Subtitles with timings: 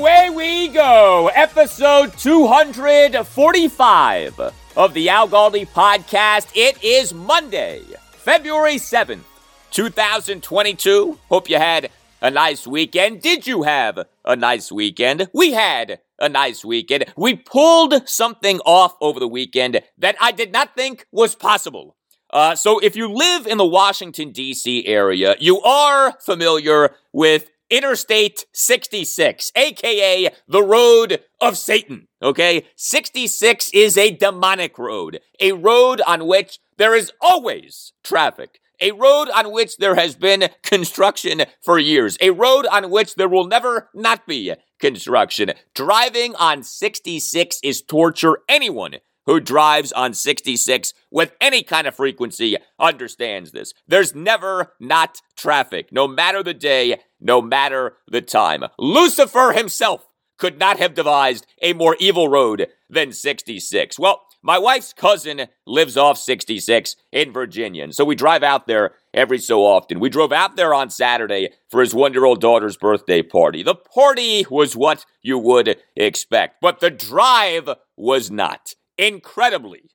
[0.00, 1.30] Away we go.
[1.34, 4.40] Episode 245
[4.74, 6.50] of the Al Galdi podcast.
[6.54, 9.24] It is Monday, February 7th,
[9.72, 11.18] 2022.
[11.28, 11.90] Hope you had
[12.22, 13.20] a nice weekend.
[13.20, 15.28] Did you have a nice weekend?
[15.34, 17.04] We had a nice weekend.
[17.14, 21.94] We pulled something off over the weekend that I did not think was possible.
[22.30, 24.86] Uh, so if you live in the Washington, D.C.
[24.86, 32.08] area, you are familiar with Interstate 66, aka the road of Satan.
[32.22, 32.66] Okay?
[32.76, 38.60] 66 is a demonic road, a road on which there is always traffic.
[38.82, 42.16] A road on which there has been construction for years.
[42.22, 45.52] A road on which there will never not be construction.
[45.74, 48.38] Driving on 66 is torture.
[48.48, 53.72] Anyone who drives on 66 with any kind of frequency understands this.
[53.86, 58.64] There's never not traffic, no matter the day, no matter the time.
[58.78, 60.06] Lucifer himself
[60.38, 63.98] could not have devised a more evil road than 66.
[63.98, 68.94] Well, my wife's cousin lives off 66 in Virginia, and so we drive out there
[69.12, 70.00] every so often.
[70.00, 73.62] We drove out there on Saturday for his one year old daughter's birthday party.
[73.62, 78.72] The party was what you would expect, but the drive was not.
[78.96, 79.90] Incredibly,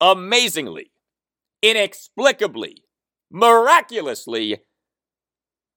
[0.00, 0.90] amazingly,
[1.60, 2.84] inexplicably,
[3.30, 4.60] miraculously,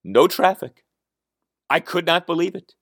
[0.04, 0.84] no traffic.
[1.68, 2.72] I could not believe it.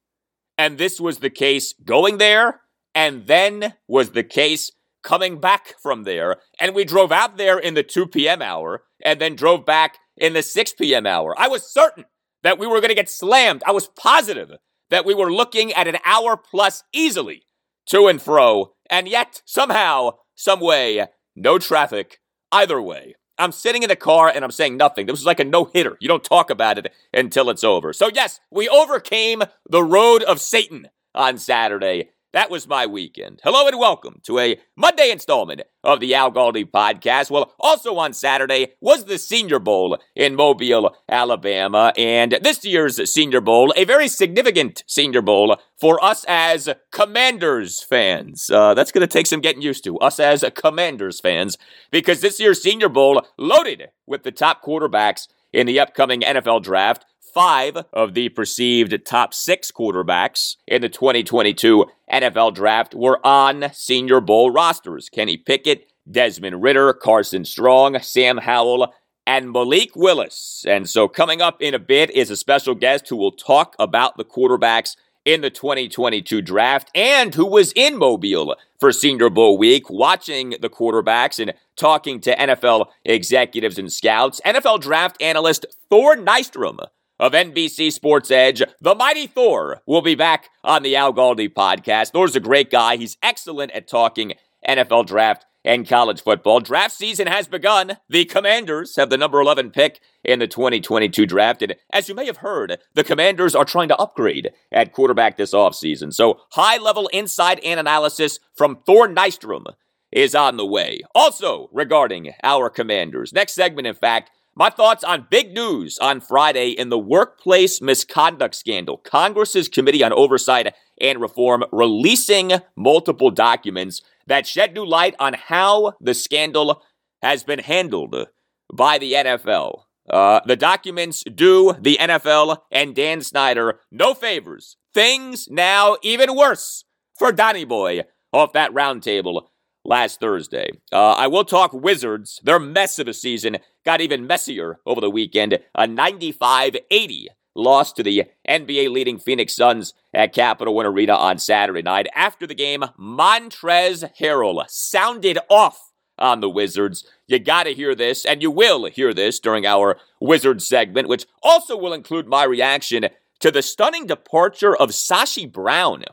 [0.56, 2.62] And this was the case going there,
[2.94, 6.36] and then was the case coming back from there.
[6.58, 8.42] And we drove out there in the 2 p.m.
[8.42, 11.06] hour and then drove back in the 6 p.m.
[11.06, 11.34] hour.
[11.38, 12.04] I was certain
[12.42, 13.62] that we were going to get slammed.
[13.66, 14.50] I was positive
[14.90, 17.44] that we were looking at an hour plus easily
[17.86, 18.72] to and fro.
[18.90, 21.06] And yet, somehow, some way,
[21.36, 22.18] no traffic
[22.50, 23.14] either way.
[23.38, 25.06] I'm sitting in the car and I'm saying nothing.
[25.06, 25.96] This was like a no hitter.
[26.00, 27.92] You don't talk about it until it's over.
[27.92, 32.10] So, yes, we overcame the road of Satan on Saturday.
[32.38, 33.40] That was my weekend.
[33.42, 37.32] Hello and welcome to a Monday installment of the Al Galdi podcast.
[37.32, 41.92] Well, also on Saturday was the Senior Bowl in Mobile, Alabama.
[41.98, 48.48] And this year's Senior Bowl, a very significant Senior Bowl for us as Commanders fans.
[48.48, 51.58] Uh, that's going to take some getting used to, us as Commanders fans,
[51.90, 57.04] because this year's Senior Bowl loaded with the top quarterbacks in the upcoming NFL draft
[57.32, 64.20] five of the perceived top six quarterbacks in the 2022 NFL Draft were on Senior
[64.20, 65.08] Bowl rosters.
[65.08, 68.92] Kenny Pickett, Desmond Ridder, Carson Strong, Sam Howell,
[69.26, 70.64] and Malik Willis.
[70.66, 74.16] And so, coming up in a bit is a special guest who will talk about
[74.16, 79.90] the quarterbacks in the 2022 draft and who was in Mobile for Senior Bowl week,
[79.90, 84.40] watching the quarterbacks and talking to NFL executives and scouts.
[84.46, 86.78] NFL draft analyst Thor Nystrom
[87.18, 92.12] of NBC Sports Edge, the mighty Thor, will be back on the Al Galdi podcast.
[92.12, 92.96] Thor's a great guy.
[92.96, 94.34] He's excellent at talking
[94.66, 96.60] NFL draft and college football.
[96.60, 97.98] Draft season has begun.
[98.08, 101.62] The Commanders have the number 11 pick in the 2022 draft.
[101.62, 105.52] And as you may have heard, the Commanders are trying to upgrade at quarterback this
[105.52, 106.14] offseason.
[106.14, 109.64] So high level insight and analysis from Thor Nystrom
[110.10, 111.02] is on the way.
[111.14, 116.70] Also, regarding our Commanders, next segment, in fact, my thoughts on big news on Friday
[116.70, 118.96] in the workplace misconduct scandal.
[118.98, 125.92] Congress's Committee on Oversight and Reform releasing multiple documents that shed new light on how
[126.00, 126.82] the scandal
[127.22, 128.26] has been handled
[128.74, 129.82] by the NFL.
[130.10, 134.76] Uh, the documents do the NFL and Dan Snyder no favors.
[134.92, 136.84] Things now even worse
[137.16, 138.02] for Donny Boy
[138.32, 139.42] off that roundtable
[139.88, 140.70] last Thursday.
[140.92, 142.40] Uh, I will talk Wizards.
[142.44, 145.58] Their mess of a season got even messier over the weekend.
[145.74, 151.38] A 95 80 loss to the NBA leading Phoenix Suns at Capital One Arena on
[151.38, 152.06] Saturday night.
[152.14, 157.04] After the game, Montrezl Harrell sounded off on the Wizards.
[157.26, 161.26] You got to hear this, and you will hear this during our Wizards segment, which
[161.42, 163.08] also will include my reaction
[163.40, 166.04] to the stunning departure of Sashi Brown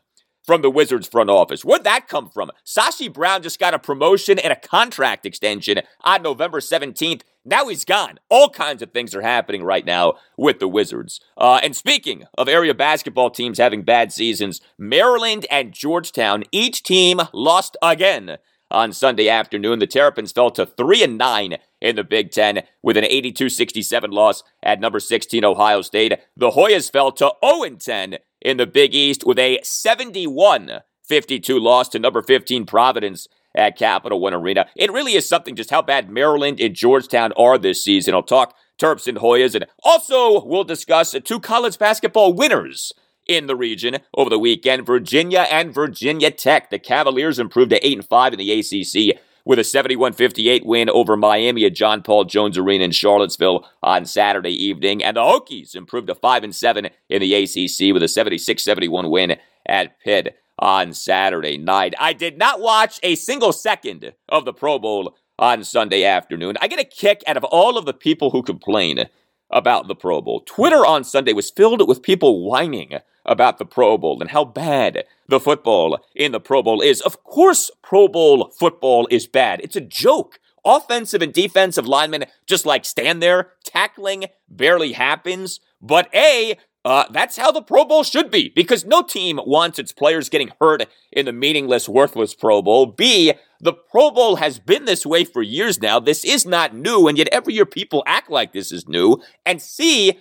[0.46, 1.66] from the Wizards front office.
[1.66, 2.52] Where'd that come from?
[2.66, 7.22] Sashi Brown just got a promotion and a contract extension on November 17th.
[7.44, 8.20] Now he's gone.
[8.30, 11.20] All kinds of things are happening right now with the Wizards.
[11.38, 17.22] Uh, and speaking of area basketball teams having bad seasons, Maryland and Georgetown, each team
[17.34, 18.38] lost again
[18.72, 19.80] on Sunday afternoon.
[19.80, 24.44] The Terrapins fell to 3 and 9 in the Big 10 with an 82-67 loss
[24.64, 26.14] at number 16 Ohio State.
[26.36, 31.60] The Hoyas fell to 0 and 10 in the Big East with a 71 52
[31.60, 34.68] loss to number 15 Providence at Capital One Arena.
[34.76, 38.14] It really is something just how bad Maryland and Georgetown are this season.
[38.14, 42.92] I'll talk Terps and Hoyas, and also we'll discuss two college basketball winners
[43.28, 44.86] in the region over the weekend.
[44.86, 46.70] Virginia and Virginia Tech.
[46.70, 51.16] The Cavaliers improved to 8 and 5 in the ACC with a 71-58 win over
[51.16, 55.04] Miami at John Paul Jones Arena in Charlottesville on Saturday evening.
[55.04, 59.38] And the Hokies improved to 5 and 7 in the ACC with a 76-71 win
[59.68, 61.94] at Pitt on Saturday night.
[62.00, 66.56] I did not watch a single second of the Pro Bowl on Sunday afternoon.
[66.62, 69.06] I get a kick out of all of the people who complain
[69.52, 70.42] about the Pro Bowl.
[70.42, 75.06] Twitter on Sunday was filled with people whining about the Pro Bowl and how bad
[75.28, 77.02] the football in the Pro Bowl is.
[77.02, 79.62] Of course, Pro Bowl football is bad.
[79.62, 80.40] It's a joke.
[80.64, 83.52] Offensive and defensive linemen just like stand there.
[83.64, 85.60] Tackling barely happens.
[85.80, 89.92] But A, uh, that's how the Pro Bowl should be because no team wants its
[89.92, 92.86] players getting hurt in the meaningless, worthless Pro Bowl.
[92.86, 96.00] B, the Pro Bowl has been this way for years now.
[96.00, 99.20] This is not new, and yet every year people act like this is new.
[99.46, 100.20] And C,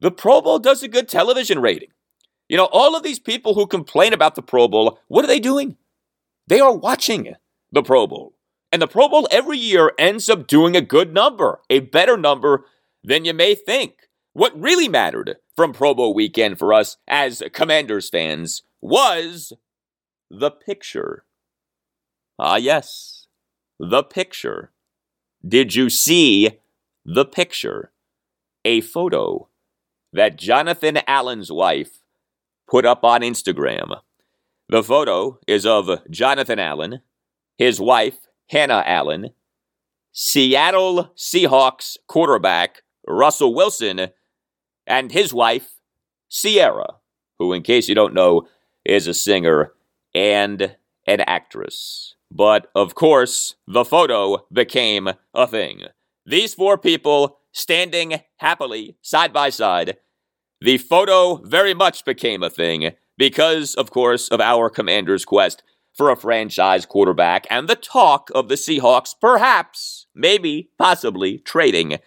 [0.00, 1.90] the Pro Bowl does a good television rating.
[2.50, 5.38] You know, all of these people who complain about the Pro Bowl, what are they
[5.38, 5.76] doing?
[6.48, 7.34] They are watching
[7.70, 8.34] the Pro Bowl.
[8.72, 12.64] And the Pro Bowl every year ends up doing a good number, a better number
[13.04, 14.08] than you may think.
[14.32, 19.52] What really mattered from Pro Bowl weekend for us as Commanders fans was
[20.28, 21.24] the picture.
[22.36, 23.28] Ah, yes,
[23.78, 24.72] the picture.
[25.46, 26.58] Did you see
[27.04, 27.92] the picture?
[28.64, 29.46] A photo
[30.12, 31.99] that Jonathan Allen's wife
[32.70, 34.00] put up on Instagram.
[34.68, 37.00] The photo is of Jonathan Allen,
[37.58, 39.30] his wife, Hannah Allen,
[40.12, 44.08] Seattle Seahawks quarterback Russell Wilson,
[44.86, 45.80] and his wife,
[46.28, 46.94] Ciara,
[47.38, 48.46] who, in case you don't know,
[48.84, 49.72] is a singer
[50.14, 50.76] and
[51.06, 52.14] an actress.
[52.30, 55.82] But of course, the photo became a thing.
[56.24, 59.96] These four people standing happily side by side.
[60.60, 65.62] The photo very much became a thing because, of course, of our commander's quest
[65.94, 71.98] for a franchise quarterback and the talk of the Seahawks perhaps, maybe, possibly trading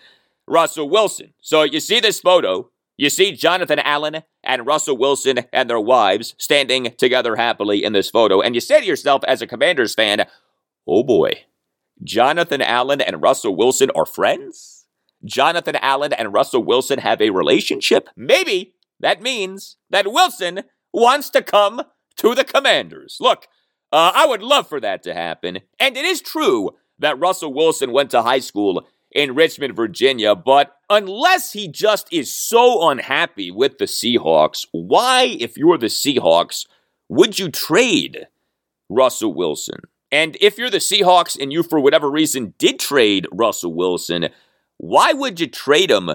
[0.47, 1.33] Russell Wilson.
[1.41, 6.35] So you see this photo, you see Jonathan Allen and Russell Wilson and their wives
[6.37, 10.27] standing together happily in this photo, and you say to yourself as a Commanders fan,
[10.87, 11.45] oh boy,
[12.03, 14.82] Jonathan Allen and Russell Wilson are friends?
[15.25, 18.09] Jonathan Allen and Russell Wilson have a relationship?
[18.15, 20.63] Maybe that means that Wilson
[20.93, 21.81] wants to come
[22.17, 23.17] to the Commanders.
[23.19, 23.47] Look,
[23.91, 25.59] uh, I would love for that to happen.
[25.79, 30.35] And it is true that Russell Wilson went to high school in Richmond, Virginia.
[30.35, 36.65] But unless he just is so unhappy with the Seahawks, why, if you're the Seahawks,
[37.09, 38.27] would you trade
[38.89, 39.79] Russell Wilson?
[40.11, 44.29] And if you're the Seahawks and you, for whatever reason, did trade Russell Wilson,
[44.77, 46.11] why would you trade him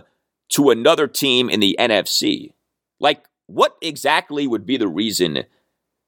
[0.51, 2.53] to another team in the NFC?
[3.01, 5.45] Like, what exactly would be the reason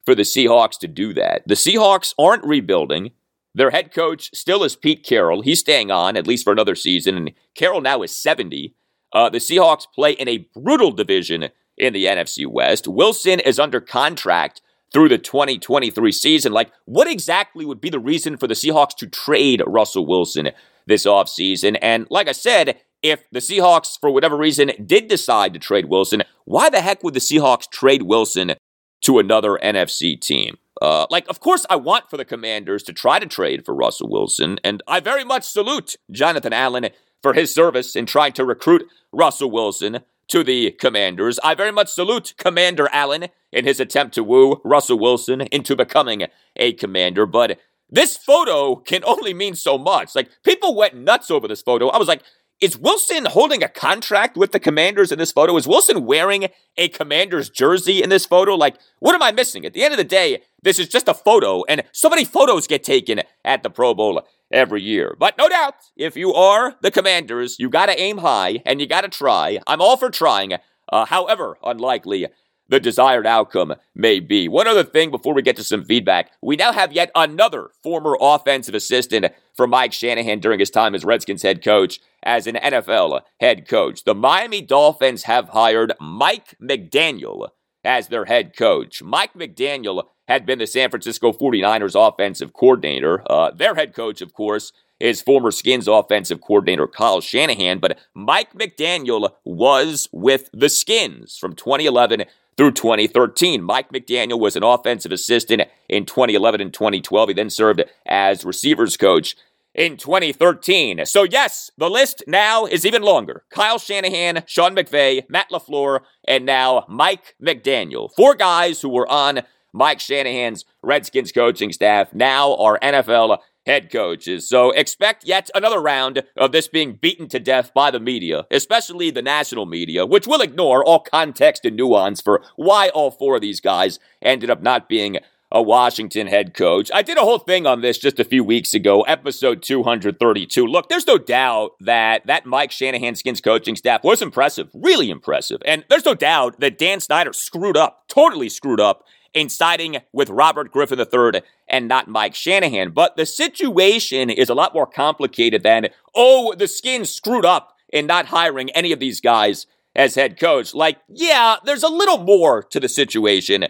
[0.04, 1.42] for the Seahawks to do that?
[1.46, 3.12] The Seahawks aren't rebuilding.
[3.54, 5.42] Their head coach still is Pete Carroll.
[5.42, 8.74] He's staying on at least for another season, and Carroll now is 70.
[9.12, 12.86] Uh, the Seahawks play in a brutal division in the NFC West.
[12.86, 14.60] Wilson is under contract
[14.92, 16.52] through the 2023 season.
[16.52, 20.50] Like, what exactly would be the reason for the Seahawks to trade Russell Wilson
[20.90, 21.78] this offseason?
[21.80, 26.22] And like I said, if the Seahawks, for whatever reason, did decide to trade Wilson,
[26.44, 28.54] why the heck would the Seahawks trade Wilson
[29.02, 30.58] to another NFC team.
[30.80, 34.08] Uh, like, of course, I want for the Commanders to try to trade for Russell
[34.08, 36.88] Wilson, and I very much salute Jonathan Allen
[37.22, 41.38] for his service in trying to recruit Russell Wilson to the Commanders.
[41.42, 46.26] I very much salute Commander Allen in his attempt to woo Russell Wilson into becoming
[46.56, 47.58] a commander, but
[47.90, 50.14] this photo can only mean so much.
[50.14, 51.88] Like, people went nuts over this photo.
[51.88, 52.22] I was like,
[52.60, 55.56] is Wilson holding a contract with the Commanders in this photo?
[55.56, 58.54] Is Wilson wearing a Commanders jersey in this photo?
[58.54, 59.64] Like, what am I missing?
[59.64, 62.66] At the end of the day, this is just a photo, and so many photos
[62.66, 65.16] get taken at the Pro Bowl every year.
[65.18, 68.86] But no doubt, if you are the Commanders, you got to aim high and you
[68.86, 69.58] got to try.
[69.66, 70.54] I'm all for trying,
[70.92, 72.26] uh, however unlikely
[72.70, 74.48] the desired outcome may be.
[74.48, 78.16] One other thing before we get to some feedback we now have yet another former
[78.20, 83.20] offensive assistant for Mike Shanahan during his time as Redskins head coach as an NFL
[83.40, 84.04] head coach.
[84.04, 87.48] The Miami Dolphins have hired Mike McDaniel
[87.84, 89.02] as their head coach.
[89.02, 93.22] Mike McDaniel had been the San Francisco 49ers offensive coordinator.
[93.28, 98.52] Uh, their head coach, of course, is former Skins offensive coordinator Kyle Shanahan, but Mike
[98.52, 102.24] McDaniel was with the Skins from 2011
[102.60, 103.62] through 2013.
[103.62, 107.30] Mike McDaniel was an offensive assistant in 2011 and 2012.
[107.30, 109.34] He then served as receivers coach
[109.74, 111.06] in 2013.
[111.06, 113.44] So, yes, the list now is even longer.
[113.48, 118.10] Kyle Shanahan, Sean McVay, Matt LaFleur, and now Mike McDaniel.
[118.14, 119.40] Four guys who were on
[119.72, 124.48] Mike Shanahan's Redskins coaching staff now are NFL head coaches.
[124.48, 129.10] So expect yet another round of this being beaten to death by the media, especially
[129.10, 133.42] the national media, which will ignore all context and nuance for why all four of
[133.42, 135.18] these guys ended up not being
[135.52, 136.90] a Washington head coach.
[136.94, 140.64] I did a whole thing on this just a few weeks ago, episode 232.
[140.64, 145.60] Look, there's no doubt that that Mike Shanahan skins coaching staff was impressive, really impressive.
[145.64, 150.30] And there's no doubt that Dan Snyder screwed up, totally screwed up in siding with
[150.30, 152.90] Robert Griffin III and not Mike Shanahan.
[152.90, 158.06] But the situation is a lot more complicated than, oh, the skin screwed up in
[158.06, 160.74] not hiring any of these guys as head coach.
[160.74, 163.66] Like, yeah, there's a little more to the situation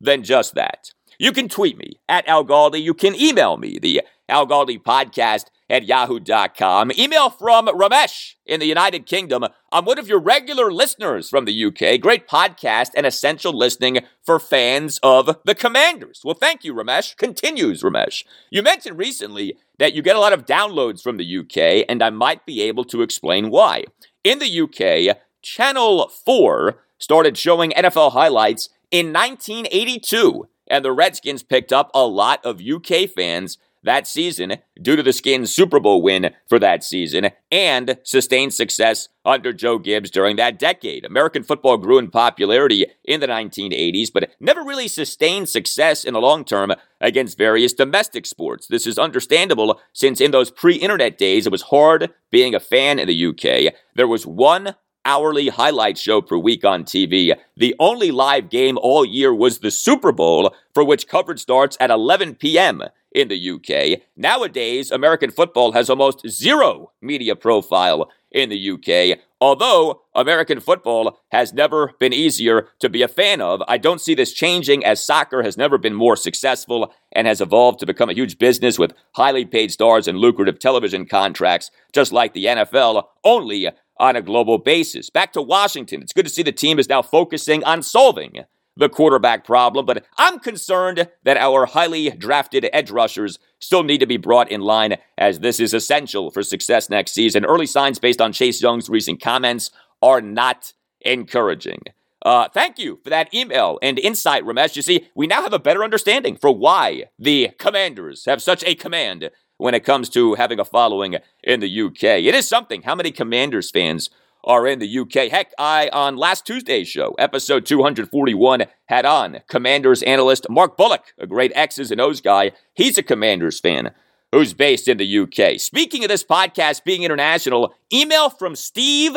[0.00, 0.90] than just that.
[1.18, 2.82] You can tweet me at Al Galdi.
[2.82, 6.92] You can email me, the Al Galdi podcast at yahoo.com.
[6.98, 9.44] Email from Ramesh in the United Kingdom.
[9.72, 12.00] I'm one of your regular listeners from the UK.
[12.00, 16.22] Great podcast and essential listening for fans of the Commanders.
[16.24, 17.16] Well, thank you, Ramesh.
[17.16, 18.24] Continues Ramesh.
[18.50, 22.10] You mentioned recently that you get a lot of downloads from the UK, and I
[22.10, 23.84] might be able to explain why.
[24.24, 31.72] In the UK, Channel 4 started showing NFL highlights in 1982, and the Redskins picked
[31.72, 36.30] up a lot of UK fans that season due to the Skins Super Bowl win
[36.48, 41.04] for that season and sustained success under Joe Gibbs during that decade.
[41.04, 46.20] American football grew in popularity in the 1980s, but never really sustained success in the
[46.20, 48.66] long term against various domestic sports.
[48.66, 52.98] This is understandable since in those pre internet days, it was hard being a fan
[52.98, 53.72] in the UK.
[53.94, 54.74] There was one
[55.04, 57.32] hourly highlight show per week on TV.
[57.56, 61.90] The only live game all year was the Super Bowl, for which coverage starts at
[61.90, 62.82] 11 p.m
[63.16, 64.02] in the UK.
[64.14, 69.18] Nowadays, American football has almost zero media profile in the UK.
[69.40, 74.14] Although American football has never been easier to be a fan of, I don't see
[74.14, 78.14] this changing as soccer has never been more successful and has evolved to become a
[78.14, 83.70] huge business with highly paid stars and lucrative television contracts, just like the NFL, only
[83.96, 85.08] on a global basis.
[85.08, 86.02] Back to Washington.
[86.02, 88.44] It's good to see the team is now focusing on solving
[88.76, 94.06] the quarterback problem, but I'm concerned that our highly drafted edge rushers still need to
[94.06, 97.44] be brought in line as this is essential for success next season.
[97.44, 99.70] Early signs based on Chase Young's recent comments
[100.02, 101.80] are not encouraging.
[102.22, 104.76] Uh, thank you for that email and insight, Ramesh.
[104.76, 108.74] You see, we now have a better understanding for why the commanders have such a
[108.74, 112.02] command when it comes to having a following in the UK.
[112.02, 112.82] It is something.
[112.82, 114.10] How many commanders fans
[114.46, 115.30] are in the UK.
[115.30, 121.26] Heck, I, on last Tuesday's show, episode 241, had on Commanders analyst Mark Bullock, a
[121.26, 122.52] great X's and O's guy.
[122.72, 123.90] He's a Commanders fan
[124.32, 125.58] who's based in the UK.
[125.58, 129.16] Speaking of this podcast being international, email from Steve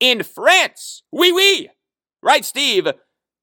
[0.00, 1.02] in France.
[1.12, 1.68] Oui, oui.
[2.22, 2.88] Right, Steve.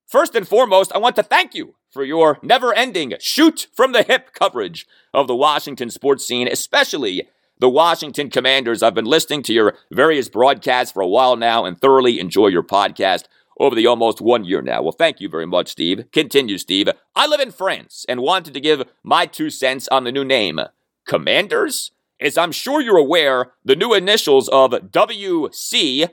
[0.06, 4.02] First and foremost, I want to thank you for your never ending shoot from the
[4.02, 7.28] hip coverage of the Washington sports scene, especially
[7.60, 8.82] the Washington Commanders.
[8.82, 12.62] I've been listening to your various broadcasts for a while now and thoroughly enjoy your
[12.62, 13.24] podcast
[13.60, 14.82] over the almost one year now.
[14.82, 16.06] Well, thank you very much, Steve.
[16.12, 16.88] Continue, Steve.
[17.14, 20.58] I live in France and wanted to give my two cents on the new name,
[21.06, 21.92] Commanders.
[22.18, 26.08] As I'm sure you're aware, the new initials of WC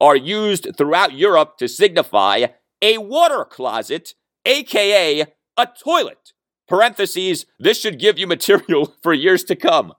[0.00, 2.46] are used throughout Europe to signify
[2.82, 4.14] a water closet
[4.44, 5.26] aka
[5.56, 6.32] a toilet.
[6.68, 9.92] Parentheses, this should give you material for years to come.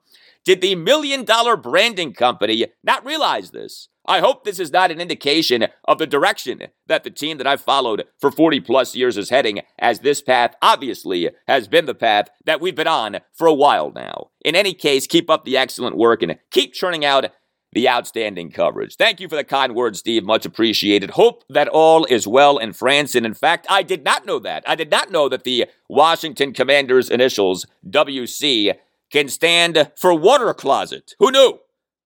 [0.44, 3.88] Did the million dollar branding company not realize this?
[4.04, 7.60] I hope this is not an indication of the direction that the team that I've
[7.60, 12.28] followed for 40 plus years is heading, as this path obviously has been the path
[12.44, 14.30] that we've been on for a while now.
[14.44, 17.30] In any case, keep up the excellent work and keep churning out
[17.72, 18.96] the outstanding coverage.
[18.96, 20.24] Thank you for the kind words, Steve.
[20.24, 21.10] Much appreciated.
[21.10, 23.14] Hope that all is well in France.
[23.14, 24.64] And in fact, I did not know that.
[24.66, 28.74] I did not know that the Washington Commanders initials, WC,
[29.12, 31.14] can stand for water closet.
[31.18, 31.60] Who knew?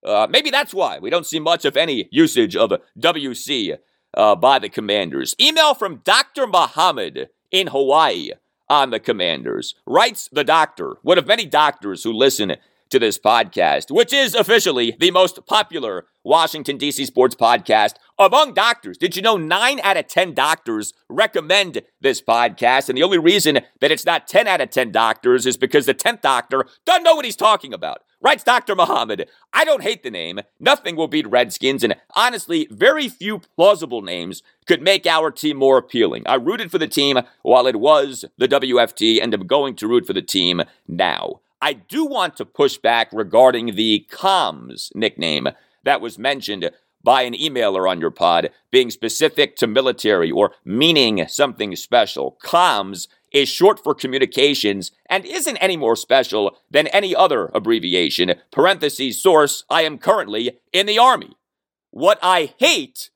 [0.05, 3.79] Uh, maybe that's why we don't see much of any usage of WC
[4.15, 5.35] uh, by the commanders.
[5.41, 6.47] Email from Dr.
[6.47, 8.33] Muhammad in Hawaii
[8.69, 9.75] on the commanders.
[9.87, 12.57] Writes the doctor, one of many doctors who listen
[12.91, 17.05] to this podcast, which is officially the most popular Washington, D.C.
[17.07, 18.99] sports podcast among doctors.
[18.99, 22.89] Did you know nine out of 10 doctors recommend this podcast?
[22.89, 25.95] And the only reason that it's not 10 out of 10 doctors is because the
[25.95, 28.03] 10th doctor doesn't know what he's talking about.
[28.21, 28.75] Writes Dr.
[28.75, 29.29] Muhammad.
[29.53, 30.41] I don't hate the name.
[30.59, 31.85] Nothing will beat Redskins.
[31.85, 36.25] And honestly, very few plausible names could make our team more appealing.
[36.27, 40.07] I rooted for the team while it was the WFT and am going to root
[40.07, 41.41] for the team now.
[41.61, 45.49] I do want to push back regarding the comms nickname
[45.85, 46.71] that was mentioned
[47.03, 52.37] by an emailer on your pod being specific to military or meaning something special.
[52.43, 58.35] Comms is short for communications and isn't any more special than any other abbreviation.
[58.51, 61.37] Parentheses source, I am currently in the Army.
[61.91, 63.11] What I hate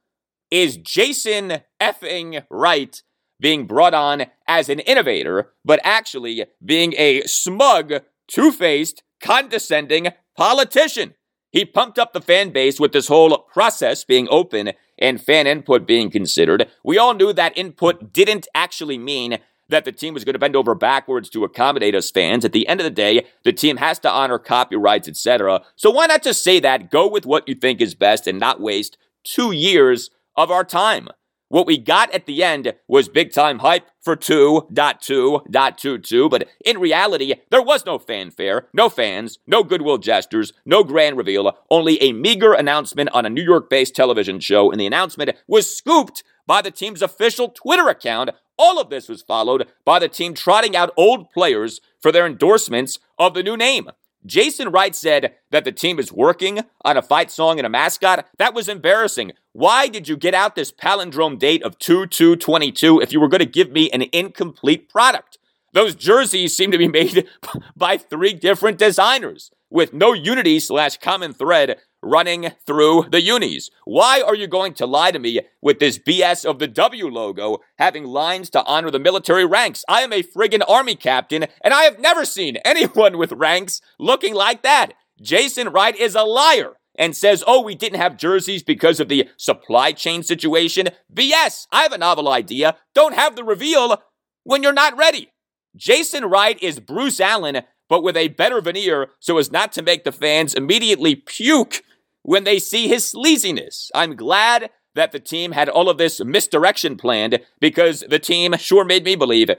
[0.50, 3.02] is Jason effing Wright
[3.40, 7.94] being brought on as an innovator, but actually being a smug
[8.30, 11.14] two faced, condescending politician.
[11.50, 15.87] He pumped up the fan base with this whole process being open and fan input
[15.87, 16.70] being considered.
[16.84, 20.56] We all knew that input didn't actually mean that the team was going to bend
[20.56, 22.44] over backwards to accommodate us fans.
[22.44, 25.62] At the end of the day, the team has to honor copyrights, etc.
[25.76, 28.61] So why not just say that, go with what you think is best and not
[28.61, 31.09] waste 2 years of our time?
[31.50, 37.34] What we got at the end was big time hype for 2.2.22, but in reality,
[37.50, 42.52] there was no fanfare, no fans, no goodwill gestures, no grand reveal, only a meager
[42.52, 46.70] announcement on a New York based television show, and the announcement was scooped by the
[46.70, 48.30] team's official Twitter account.
[48.56, 53.00] All of this was followed by the team trotting out old players for their endorsements
[53.18, 53.90] of the new name.
[54.26, 58.26] Jason Wright said that the team is working on a fight song and a mascot.
[58.38, 59.33] That was embarrassing.
[59.52, 63.28] Why did you get out this palindrome date of 2 2 22 if you were
[63.28, 65.38] going to give me an incomplete product?
[65.72, 67.28] Those jerseys seem to be made
[67.76, 73.70] by three different designers with no unity slash common thread running through the unis.
[73.84, 77.58] Why are you going to lie to me with this BS of the W logo
[77.78, 79.84] having lines to honor the military ranks?
[79.88, 84.34] I am a friggin' army captain and I have never seen anyone with ranks looking
[84.34, 84.92] like that.
[85.20, 89.28] Jason Wright is a liar and says, oh, we didn't have jerseys because of the
[89.36, 90.88] supply chain situation.
[91.12, 91.66] BS.
[91.72, 92.76] I have a novel idea.
[92.94, 94.02] Don't have the reveal
[94.44, 95.32] when you're not ready.
[95.76, 100.04] Jason Wright is Bruce Allen, but with a better veneer so as not to make
[100.04, 101.82] the fans immediately puke
[102.22, 103.90] when they see his sleaziness.
[103.94, 108.85] I'm glad that the team had all of this misdirection planned because the team sure
[108.85, 109.50] made me believe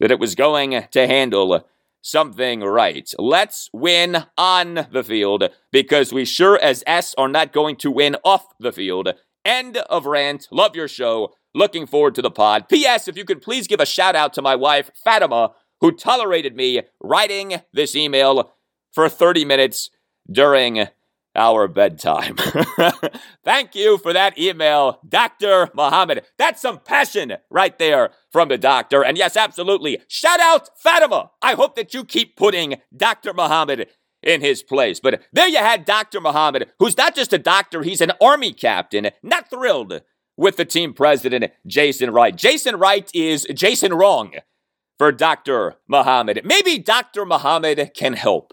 [0.00, 1.66] that it was going to handle
[2.02, 3.12] something right.
[3.18, 8.16] Let's win on the field because we sure as S are not going to win
[8.24, 9.12] off the field.
[9.44, 10.48] End of rant.
[10.50, 11.34] Love your show.
[11.54, 12.68] Looking forward to the pod.
[12.68, 13.08] P.S.
[13.08, 16.82] If you could please give a shout out to my wife, Fatima, who tolerated me
[17.02, 18.52] writing this email
[18.92, 19.90] for 30 minutes
[20.30, 20.88] during
[21.36, 22.36] our bedtime.
[23.44, 25.70] Thank you for that email, Dr.
[25.74, 26.24] Muhammad.
[26.38, 29.04] That's some passion right there from the doctor.
[29.04, 30.00] And yes, absolutely.
[30.08, 31.30] Shout out Fatima.
[31.42, 33.32] I hope that you keep putting Dr.
[33.32, 33.88] Muhammad
[34.22, 35.00] in his place.
[35.00, 36.20] But there you had Dr.
[36.20, 39.10] Muhammad, who's not just a doctor, he's an army captain.
[39.22, 40.02] Not thrilled
[40.36, 42.34] with the team president, Jason Wright.
[42.34, 44.32] Jason Wright is Jason wrong
[44.98, 45.76] for Dr.
[45.88, 46.42] Muhammad.
[46.44, 47.24] Maybe Dr.
[47.24, 48.52] Muhammad can help.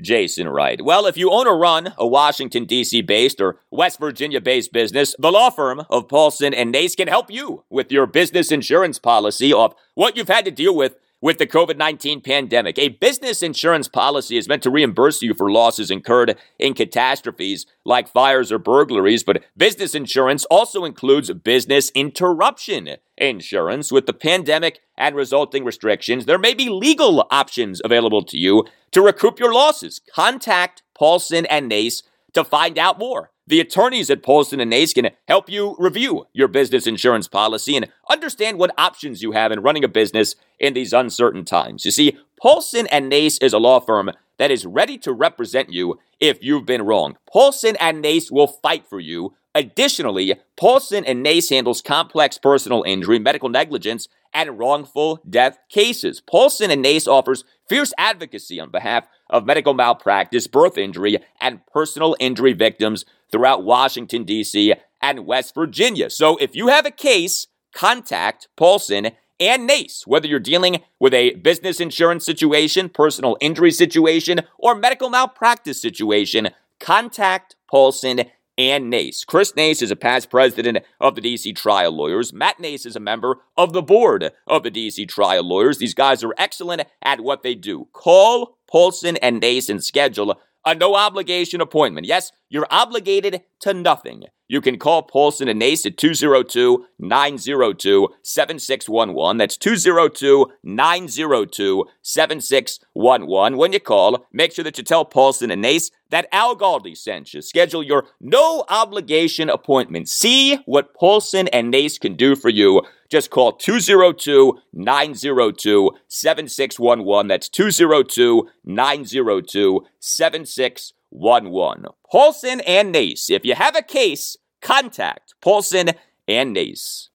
[0.00, 0.82] Jason Wright.
[0.82, 3.02] Well, if you own or run a Washington, D.C.
[3.02, 7.30] based or West Virginia based business, the law firm of Paulson and Nace can help
[7.30, 11.46] you with your business insurance policy of what you've had to deal with with the
[11.46, 12.78] COVID 19 pandemic.
[12.78, 18.08] A business insurance policy is meant to reimburse you for losses incurred in catastrophes like
[18.08, 23.90] fires or burglaries, but business insurance also includes business interruption insurance.
[23.90, 29.00] With the pandemic and resulting restrictions, there may be legal options available to you to
[29.00, 30.00] recoup your losses.
[30.14, 32.02] Contact Paulson and Nace
[32.34, 33.30] to find out more.
[33.46, 37.88] The attorneys at Paulson and Nace can help you review your business insurance policy and
[38.08, 41.84] understand what options you have in running a business in these uncertain times.
[41.84, 45.98] You see, Paulson and Nace is a law firm that is ready to represent you
[46.20, 47.16] if you've been wrong.
[47.28, 49.34] Paulson and Nace will fight for you.
[49.54, 56.20] Additionally, Paulson and Nace handles complex personal injury, medical negligence, and wrongful death cases.
[56.20, 62.16] Paulson and Nace offers fierce advocacy on behalf of medical malpractice, birth injury, and personal
[62.18, 64.74] injury victims throughout Washington, D.C.
[65.02, 66.08] and West Virginia.
[66.08, 69.10] So if you have a case, contact Paulson
[69.40, 75.10] and NACE, whether you're dealing with a business insurance situation, personal injury situation, or medical
[75.10, 78.24] malpractice situation, contact Paulson
[78.58, 79.24] and Nace.
[79.24, 82.32] Chris Nace is a past president of the DC Trial Lawyers.
[82.32, 85.78] Matt Nace is a member of the board of the DC Trial Lawyers.
[85.78, 87.88] These guys are excellent at what they do.
[87.92, 92.06] Call Paulson and Nace and schedule a no obligation appointment.
[92.06, 94.24] Yes, you're obligated to nothing.
[94.52, 99.38] You can call Paulson and Nace at 202 902 7611.
[99.38, 103.56] That's 202 902 7611.
[103.56, 107.32] When you call, make sure that you tell Paulson and Nace that Al Galdi sent
[107.32, 107.40] you.
[107.40, 110.10] Schedule your no obligation appointment.
[110.10, 112.82] See what Paulson and Nace can do for you.
[113.08, 117.26] Just call 202 902 7611.
[117.26, 121.86] That's 202 902 7611.
[122.10, 123.30] Paulson and Nace.
[123.30, 125.90] If you have a case, contact Paulson
[126.26, 127.10] and Nace.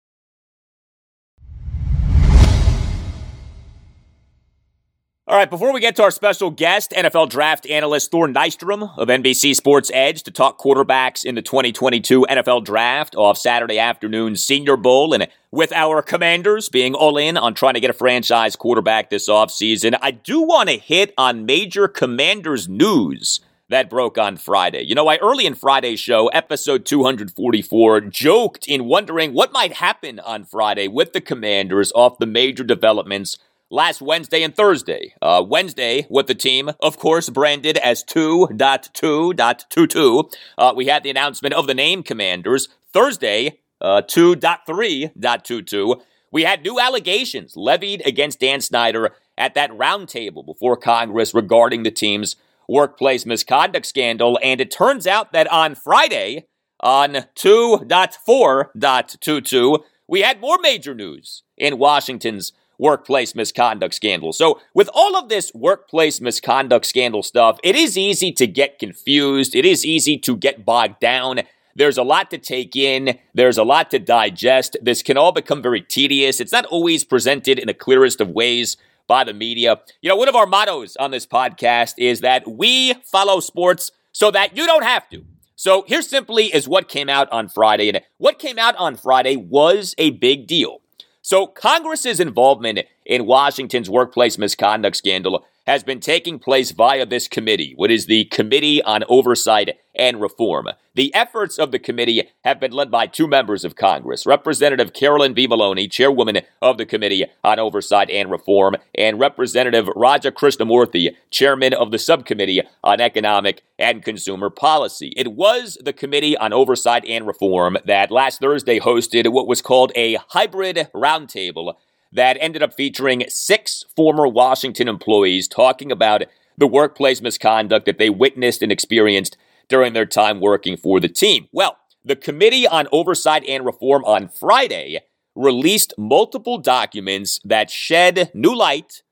[5.30, 9.10] All right, before we get to our special guest, NFL draft analyst Thor Nystrom of
[9.10, 14.78] NBC Sports Edge to talk quarterbacks in the 2022 NFL draft off Saturday afternoon Senior
[14.78, 19.10] Bowl and with our commanders being all in on trying to get a franchise quarterback
[19.10, 24.84] this offseason, I do want to hit on major commanders news that broke on Friday.
[24.84, 30.20] You know, I early in Friday's show, episode 244, joked in wondering what might happen
[30.20, 33.38] on Friday with the commanders off the major developments
[33.70, 35.14] last Wednesday and Thursday.
[35.22, 40.34] Uh, Wednesday, with the team, of course, branded as 2.2.22.
[40.58, 42.70] Uh, we had the announcement of the name Commanders.
[42.94, 46.02] Thursday, uh, 2.3.22.
[46.32, 51.92] We had new allegations levied against Dan Snyder at that roundtable before Congress regarding the
[51.92, 54.38] team's workplace misconduct scandal.
[54.44, 56.46] And it turns out that on Friday,
[56.80, 64.34] on 2.4.22, we had more major news in Washington's workplace misconduct scandal.
[64.34, 69.56] So, with all of this workplace misconduct scandal stuff, it is easy to get confused.
[69.56, 71.42] It is easy to get bogged down.
[71.76, 73.20] There's a lot to take in.
[73.34, 74.78] There's a lot to digest.
[74.82, 76.40] This can all become very tedious.
[76.40, 78.78] It's not always presented in the clearest of ways
[79.08, 79.80] by the media.
[80.02, 84.32] You know, one of our mottos on this podcast is that we follow sports so
[84.32, 85.24] that you don't have to.
[85.56, 87.90] So here simply is what came out on Friday.
[87.90, 90.82] And what came out on Friday was a big deal.
[91.22, 97.74] So, Congress's involvement in Washington's workplace misconduct scandal has been taking place via this committee,
[97.76, 100.70] what is the Committee on Oversight and Reform.
[100.96, 105.34] The efforts of the committee have been led by two members of Congress, Representative Carolyn
[105.34, 105.48] B.
[105.48, 111.92] Maloney, chairwoman of the Committee on Oversight and Reform, and Representative Raja Krishnamoorthi, chairman of
[111.92, 115.14] the Subcommittee on Economic and Consumer Policy.
[115.16, 119.92] It was the Committee on Oversight and Reform that last Thursday hosted what was called
[119.96, 121.76] a hybrid roundtable
[122.12, 126.24] that ended up featuring six former Washington employees talking about
[126.58, 129.38] the workplace misconduct that they witnessed and experienced
[129.70, 131.48] during their time working for the team.
[131.52, 135.02] Well, the Committee on Oversight and Reform on Friday
[135.36, 139.04] released multiple documents that shed new light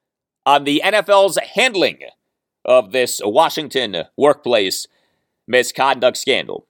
[0.46, 2.00] on the NFL's handling
[2.64, 4.88] of this Washington workplace
[5.48, 6.68] misconduct scandal.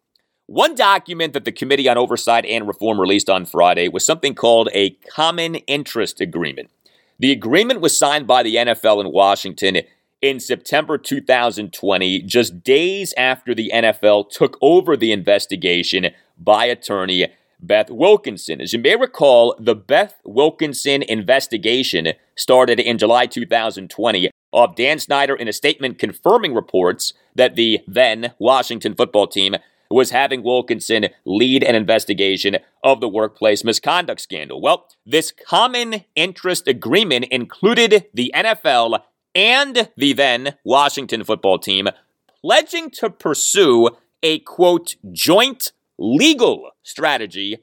[0.48, 4.70] One document that the Committee on Oversight and Reform released on Friday was something called
[4.74, 6.70] a Common Interest Agreement.
[7.18, 9.82] The agreement was signed by the NFL in Washington
[10.22, 17.28] in September 2020, just days after the NFL took over the investigation by attorney
[17.60, 18.62] Beth Wilkinson.
[18.62, 25.36] As you may recall, the Beth Wilkinson investigation started in July 2020 of Dan Snyder
[25.36, 29.56] in a statement confirming reports that the then Washington football team
[29.92, 34.62] was having Wilkinson lead an investigation of the workplace misconduct scandal.
[34.62, 39.00] Well, this common interest agreement included the NFL
[39.36, 41.90] and the then Washington football team
[42.42, 43.90] pledging to pursue
[44.24, 47.60] a quote, joint legal strategy,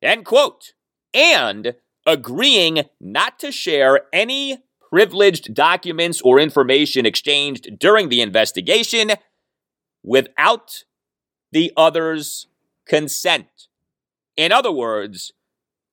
[0.00, 0.72] end quote,
[1.12, 1.74] and
[2.06, 9.12] agreeing not to share any privileged documents or information exchanged during the investigation
[10.02, 10.84] without
[11.52, 12.46] the other's
[12.86, 13.68] consent.
[14.36, 15.32] In other words,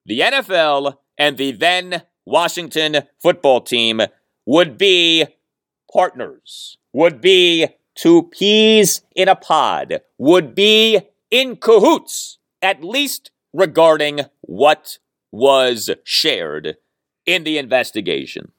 [0.05, 4.01] the NFL and the then Washington football team
[4.47, 5.25] would be
[5.93, 14.21] partners, would be two peas in a pod, would be in cahoots, at least regarding
[14.41, 14.99] what
[15.31, 16.77] was shared
[17.25, 18.53] in the investigation.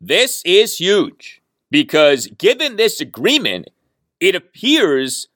[0.00, 3.70] This is huge because given this agreement,
[4.20, 5.28] it appears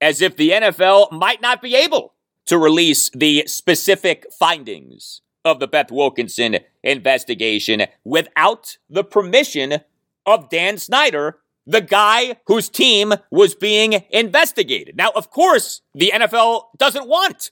[0.00, 2.14] as if the NFL might not be able
[2.46, 9.80] to release the specific findings of the Beth Wilkinson investigation without the permission
[10.26, 14.96] of Dan Snyder, the guy whose team was being investigated.
[14.96, 17.50] Now, of course, the NFL doesn't want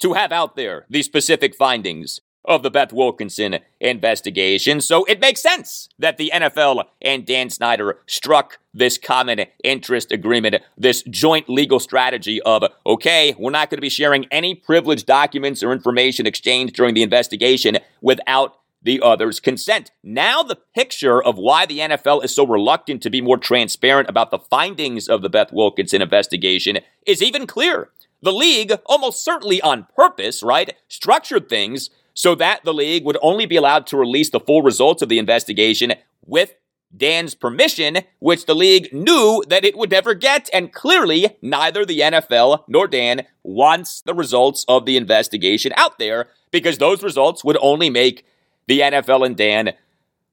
[0.00, 4.80] to have out there these specific findings of the Beth Wilkinson investigation.
[4.80, 10.56] So it makes sense that the NFL and Dan Snyder struck this common interest agreement,
[10.76, 15.62] this joint legal strategy of, okay, we're not going to be sharing any privileged documents
[15.62, 19.90] or information exchanged during the investigation without the other's consent.
[20.02, 24.30] Now, the picture of why the NFL is so reluctant to be more transparent about
[24.30, 27.90] the findings of the Beth Wilkinson investigation is even clearer.
[28.20, 33.46] The league, almost certainly on purpose, right, structured things so that the league would only
[33.46, 35.94] be allowed to release the full results of the investigation
[36.26, 36.52] with
[36.94, 40.50] Dan's permission, which the league knew that it would never get.
[40.52, 46.26] And clearly, neither the NFL nor Dan wants the results of the investigation out there
[46.50, 48.26] because those results would only make
[48.66, 49.74] the NFL and Dan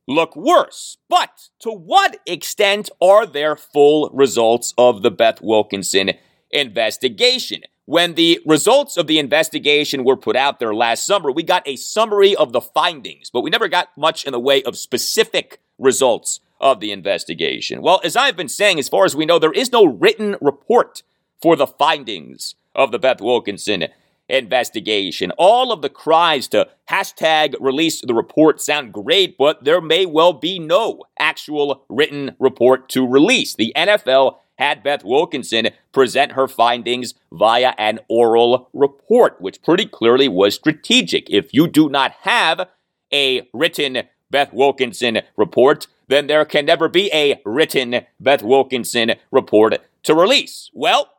[0.07, 0.97] look worse.
[1.07, 6.13] But to what extent are there full results of the Beth Wilkinson
[6.49, 7.61] investigation?
[7.87, 11.75] When the results of the investigation were put out there last summer, we got a
[11.75, 16.39] summary of the findings, but we never got much in the way of specific results
[16.59, 17.83] of the investigation.
[17.83, 21.03] Well, as I've been saying, as far as we know, there is no written report
[21.39, 23.85] for the findings of the Beth Wilkinson
[24.27, 25.31] investigation.
[25.37, 30.33] All of the cries to hashtag release the report sound great, but there may well
[30.33, 33.53] be no actual written report to release.
[33.53, 40.27] The NFL had Beth Wilkinson present her findings via an oral report, which pretty clearly
[40.27, 41.29] was strategic.
[41.29, 42.67] If you do not have
[43.13, 49.75] a written Beth Wilkinson report, then there can never be a written Beth Wilkinson report
[50.03, 50.69] to release.
[50.73, 51.11] Well,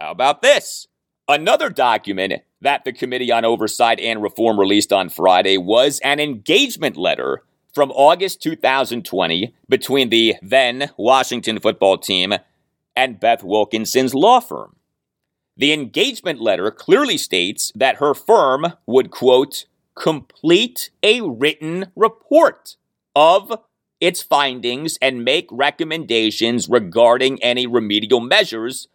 [0.00, 0.86] how about this?
[1.28, 6.96] Another document that the Committee on Oversight and Reform released on Friday was an engagement
[6.96, 7.42] letter
[7.74, 12.34] from August 2020 between the then Washington football team
[12.96, 14.76] and Beth Wilkinson's law firm.
[15.56, 22.76] The engagement letter clearly states that her firm would, quote, complete a written report
[23.14, 23.60] of
[24.00, 28.88] its findings and make recommendations regarding any remedial measures,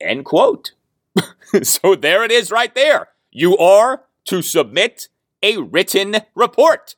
[0.00, 0.72] end quote.
[1.62, 3.08] so there it is right there.
[3.30, 5.08] You are to submit
[5.42, 6.96] a written report.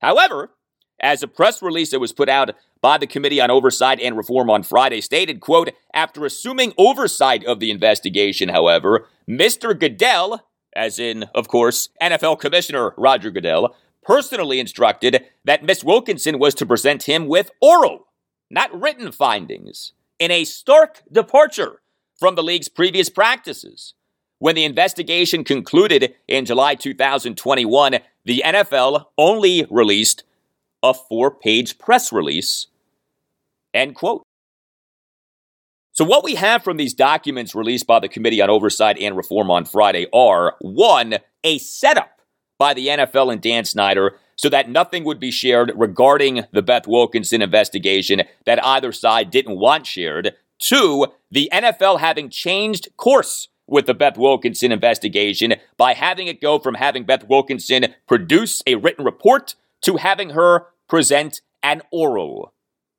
[0.00, 0.50] However,
[0.98, 4.50] as a press release that was put out by the Committee on Oversight and Reform
[4.50, 9.78] on Friday stated, quote, after assuming oversight of the investigation, however, Mr.
[9.78, 16.54] Goodell, as in, of course, NFL Commissioner Roger Goodell, personally instructed that Miss Wilkinson was
[16.56, 18.08] to present him with oral,
[18.50, 21.80] not written findings, in a stark departure
[22.18, 23.94] from the league's previous practices.
[24.38, 30.24] When the investigation concluded in July 2021, the NFL only released
[30.82, 32.66] a four page press release
[33.74, 34.22] End quote.
[35.94, 39.50] So, what we have from these documents released by the Committee on Oversight and Reform
[39.50, 42.20] on Friday are one, a setup
[42.58, 46.86] by the NFL and Dan Snyder so that nothing would be shared regarding the Beth
[46.86, 50.34] Wilkinson investigation that either side didn't want shared.
[50.58, 56.58] Two, the NFL having changed course with the Beth Wilkinson investigation by having it go
[56.58, 62.52] from having Beth Wilkinson produce a written report to having her present an oral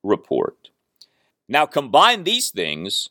[0.04, 0.70] report.
[1.48, 3.10] Now, combine these things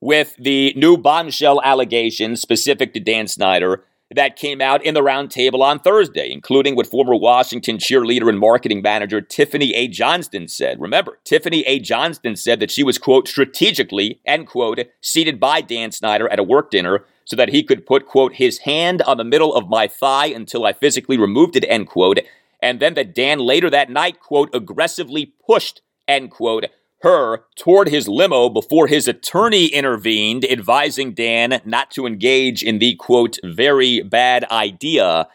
[0.00, 5.60] with the new bombshell allegations specific to Dan Snyder that came out in the roundtable
[5.60, 9.86] on Thursday, including what former Washington cheerleader and marketing manager Tiffany A.
[9.86, 10.80] Johnston said.
[10.80, 11.78] Remember, Tiffany A.
[11.78, 16.44] Johnston said that she was, quote, strategically, end quote, seated by Dan Snyder at a
[16.44, 19.86] work dinner so that he could put, quote, his hand on the middle of my
[19.86, 22.18] thigh until I physically removed it, end quote.
[22.60, 26.66] And then that Dan later that night, quote, aggressively pushed end quote,
[27.02, 32.94] her toward his limo before his attorney intervened, advising Dan not to engage in the
[32.96, 35.28] quote, very bad idea,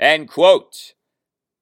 [0.00, 0.94] end quote.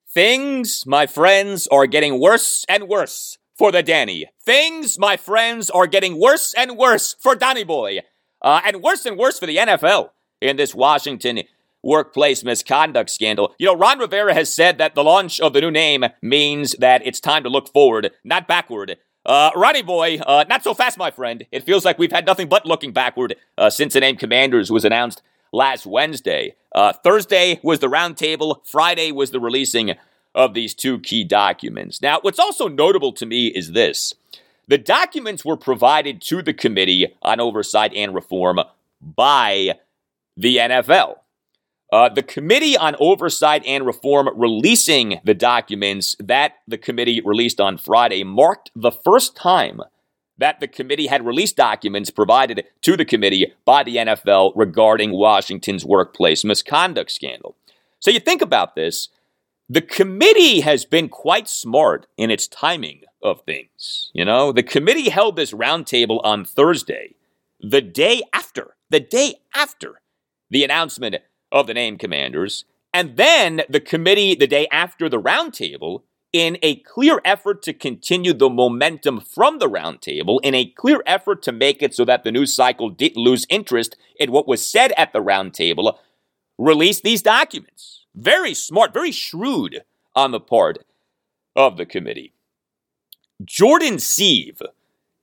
[0.08, 4.26] Things, my friends, are getting worse and worse for the Danny.
[4.42, 8.00] Things, my friends, are getting worse and worse for Danny Boy.
[8.40, 11.42] Uh, and worse and worse for the NFL in this Washington
[11.86, 13.54] workplace misconduct scandal.
[13.58, 17.06] You know, Ron Rivera has said that the launch of the new name means that
[17.06, 18.98] it's time to look forward, not backward.
[19.24, 21.46] Uh, Ronnie Boy, uh, not so fast, my friend.
[21.50, 24.84] It feels like we've had nothing but looking backward uh, since the name Commanders was
[24.84, 25.22] announced
[25.52, 26.54] last Wednesday.
[26.74, 28.60] Uh, Thursday was the roundtable.
[28.66, 29.94] Friday was the releasing
[30.34, 32.02] of these two key documents.
[32.02, 34.14] Now, what's also notable to me is this.
[34.68, 38.60] The documents were provided to the Committee on Oversight and Reform
[39.00, 39.78] by
[40.36, 41.16] the NFL.
[41.92, 47.78] Uh, the Committee on Oversight and Reform releasing the documents that the committee released on
[47.78, 49.80] Friday marked the first time
[50.38, 55.84] that the committee had released documents provided to the committee by the NFL regarding Washington's
[55.84, 57.56] workplace misconduct scandal.
[58.00, 59.08] So you think about this.
[59.68, 64.10] The committee has been quite smart in its timing of things.
[64.12, 67.14] You know, the committee held this roundtable on Thursday,
[67.60, 70.00] the day after, the day after
[70.50, 71.16] the announcement
[71.60, 72.64] of the name commanders.
[72.92, 78.34] And then the committee, the day after the roundtable, in a clear effort to continue
[78.34, 82.32] the momentum from the roundtable, in a clear effort to make it so that the
[82.32, 85.96] news cycle didn't lose interest in what was said at the roundtable,
[86.58, 88.04] released these documents.
[88.14, 89.82] Very smart, very shrewd
[90.14, 90.84] on the part
[91.54, 92.32] of the committee.
[93.44, 94.60] Jordan Siev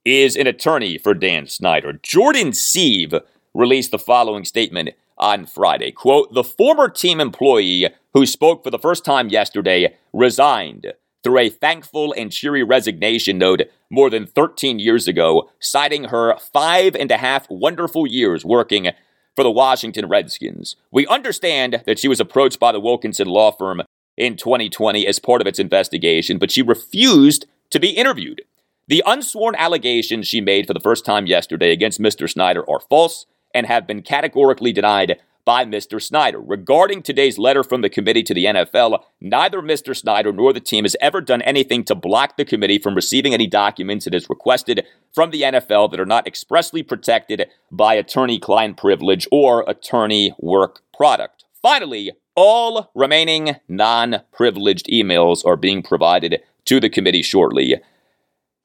[0.06, 1.94] is an attorney for Dan Snyder.
[1.94, 3.22] Jordan Siev
[3.54, 5.92] released the following statement on Friday.
[5.92, 11.50] Quote, the former team employee who spoke for the first time yesterday resigned through a
[11.50, 17.18] thankful and cheery resignation note more than 13 years ago, citing her five and a
[17.18, 18.90] half wonderful years working
[19.36, 20.76] for the Washington Redskins.
[20.92, 23.82] We understand that she was approached by the Wilkinson law firm
[24.18, 28.42] in 2020 as part of its investigation, but she refused to be interviewed.
[28.88, 32.30] The unsworn allegations she made for the first time yesterday against Mr.
[32.30, 36.02] Snyder are false and have been categorically denied by Mr.
[36.02, 36.40] Snyder.
[36.40, 39.96] Regarding today's letter from the committee to the NFL, neither Mr.
[39.96, 43.48] Snyder nor the team has ever done anything to block the committee from receiving any
[43.48, 48.78] documents it has requested from the NFL that are not expressly protected by attorney client
[48.78, 51.44] privilege or attorney work product.
[51.62, 57.76] Finally, all remaining non privileged emails are being provided to the committee shortly.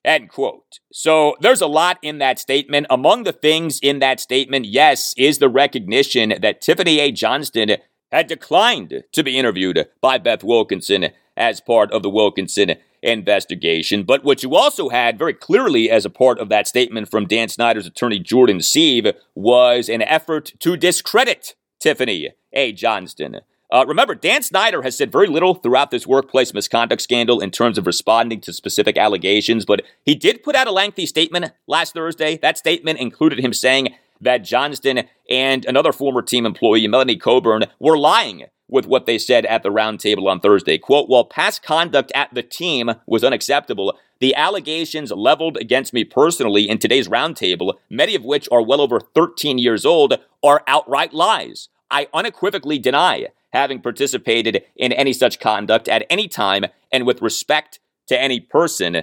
[0.04, 0.78] End quote.
[0.92, 2.86] So there's a lot in that statement.
[2.88, 7.12] Among the things in that statement, yes, is the recognition that Tiffani A.
[7.12, 7.76] Johnston
[8.10, 14.02] had declined to be interviewed by Beth Wilkinson as part of the Wilkinson investigation.
[14.02, 17.48] But what you also had very clearly as a part of that statement from Dan
[17.48, 22.72] Snyder's attorney Jordan Siev was an effort to discredit Tiffani A.
[22.72, 23.40] Johnston.
[23.70, 27.76] Uh, remember, Dan Snyder has said very little throughout this workplace misconduct scandal in terms
[27.76, 32.38] of responding to specific allegations, but he did put out a lengthy statement last Thursday.
[32.38, 37.98] That statement included him saying that Johnston and another former team employee, Melanie Coburn, were
[37.98, 40.78] lying with what they said at the roundtable on Thursday.
[40.78, 46.68] Quote, while past conduct at the team was unacceptable, the allegations leveled against me personally
[46.68, 51.68] in today's roundtable, many of which are well over 13 years old, are outright lies.
[51.90, 57.80] I unequivocally deny having participated in any such conduct at any time and with respect
[58.06, 59.02] to any person.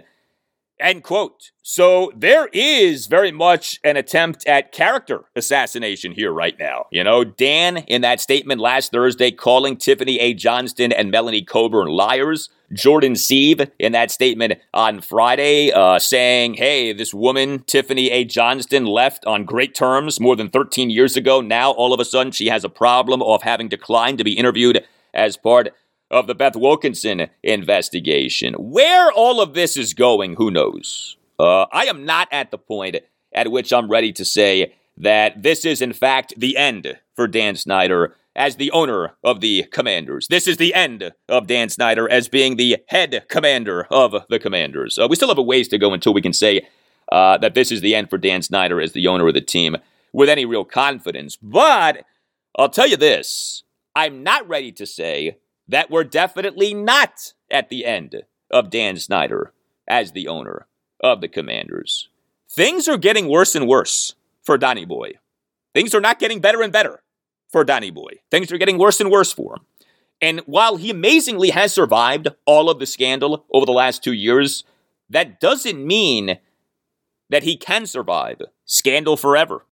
[0.79, 1.51] End quote.
[1.61, 6.87] So there is very much an attempt at character assassination here right now.
[6.91, 10.33] You know, Dan in that statement last Thursday calling Tiffani A.
[10.33, 12.49] Johnston and Melanie Coburn liars.
[12.73, 18.25] Jordan Siev in that statement on Friday uh, saying, hey, this woman, Tiffani A.
[18.25, 21.41] Johnston, left on great terms more than 13 years ago.
[21.41, 24.83] Now all of a sudden she has a problem of having declined to be interviewed
[25.13, 25.73] as part
[26.11, 28.53] of the Beth Wilkinson investigation.
[28.53, 31.17] Where all of this is going, who knows?
[31.39, 32.97] Uh, I am not at the point
[33.33, 37.55] at which I'm ready to say that this is, in fact, the end for Dan
[37.55, 40.27] Snyder as the owner of the Commanders.
[40.27, 44.99] This is the end of Dan Snyder as being the head commander of the Commanders.
[44.99, 46.67] Uh, we still have a ways to go until we can say
[47.11, 49.77] uh, that this is the end for Dan Snyder as the owner of the team
[50.11, 51.37] with any real confidence.
[51.41, 52.05] But
[52.57, 53.63] I'll tell you this
[53.95, 55.37] I'm not ready to say
[55.67, 59.53] that we're definitely not at the end of Dan Snyder
[59.87, 60.67] as the owner
[60.99, 62.09] of the Commanders.
[62.49, 65.13] Things are getting worse and worse for Donnie Boy.
[65.73, 67.03] Things are not getting better and better
[67.49, 68.19] for Donnie Boy.
[68.31, 69.65] Things are getting worse and worse for him.
[70.21, 74.63] And while he amazingly has survived all of the scandal over the last two years,
[75.09, 76.37] that doesn't mean
[77.29, 79.65] that he can survive scandal forever.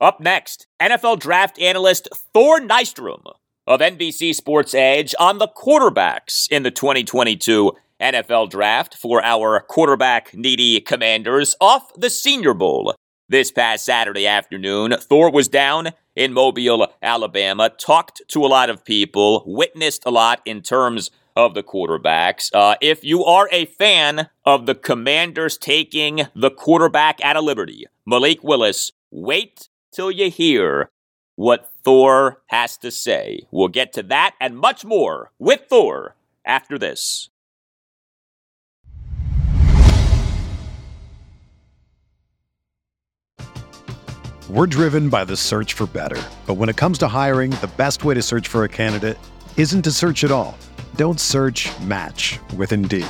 [0.00, 3.22] Up next, NFL draft analyst Thor Nystrom
[3.66, 10.34] of NBC Sports Edge on the quarterbacks in the 2022 NFL Draft for our quarterback
[10.34, 12.94] needy commanders off the Senior Bowl
[13.28, 14.96] this past Saturday afternoon.
[14.98, 20.42] Thor was down in Mobile, Alabama, talked to a lot of people, witnessed a lot
[20.44, 22.50] in terms of the quarterbacks.
[22.52, 27.86] Uh, if you are a fan of the Commanders taking the quarterback out of Liberty,
[28.04, 30.90] Malik Willis, wait till you hear
[31.36, 33.46] what Thor has to say.
[33.50, 37.28] We'll get to that and much more with Thor after this.
[44.48, 46.20] We're driven by the search for better.
[46.46, 49.16] But when it comes to hiring, the best way to search for a candidate
[49.56, 50.58] isn't to search at all.
[50.96, 53.06] Don't search match with Indeed.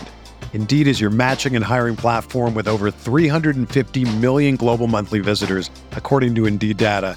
[0.53, 6.35] Indeed is your matching and hiring platform with over 350 million global monthly visitors, according
[6.37, 7.16] to Indeed data,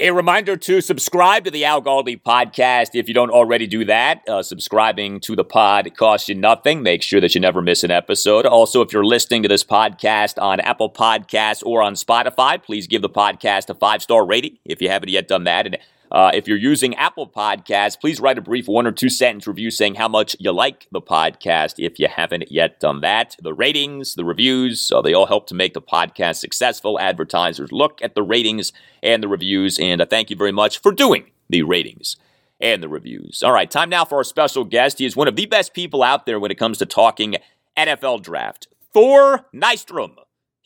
[0.00, 4.22] A reminder to subscribe to the Al Galdi podcast if you don't already do that.
[4.28, 6.84] Uh, subscribing to the pod costs you nothing.
[6.84, 8.46] Make sure that you never miss an episode.
[8.46, 13.02] Also, if you're listening to this podcast on Apple Podcasts or on Spotify, please give
[13.02, 15.66] the podcast a five star rating if you haven't yet done that.
[15.66, 15.78] And
[16.10, 19.70] uh, if you're using Apple Podcasts, please write a brief one or two sentence review
[19.70, 23.36] saying how much you like the podcast if you haven't yet done that.
[23.42, 26.98] The ratings, the reviews, uh, they all help to make the podcast successful.
[26.98, 30.92] Advertisers look at the ratings and the reviews, and I thank you very much for
[30.92, 32.16] doing the ratings
[32.60, 33.42] and the reviews.
[33.42, 34.98] All right, time now for our special guest.
[34.98, 37.36] He is one of the best people out there when it comes to talking
[37.76, 38.68] NFL draft.
[38.92, 40.16] Thor Nystrom.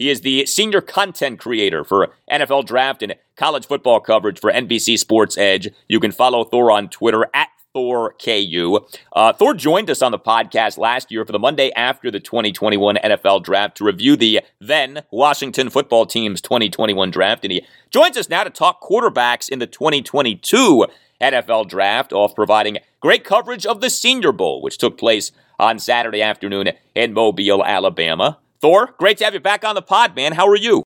[0.03, 4.99] He is the senior content creator for NFL draft and college football coverage for NBC
[4.99, 5.69] Sports Edge.
[5.87, 8.85] You can follow Thor on Twitter at ThorKU.
[9.13, 12.97] Uh, Thor joined us on the podcast last year for the Monday after the 2021
[12.97, 17.45] NFL draft to review the then Washington football team's 2021 draft.
[17.45, 20.85] And he joins us now to talk quarterbacks in the 2022
[21.21, 25.31] NFL draft, off providing great coverage of the Senior Bowl, which took place
[25.61, 28.39] on Saturday afternoon in Mobile, Alabama.
[28.63, 30.33] Thor, great to have you back on the pod, man.
[30.33, 30.85] How are you?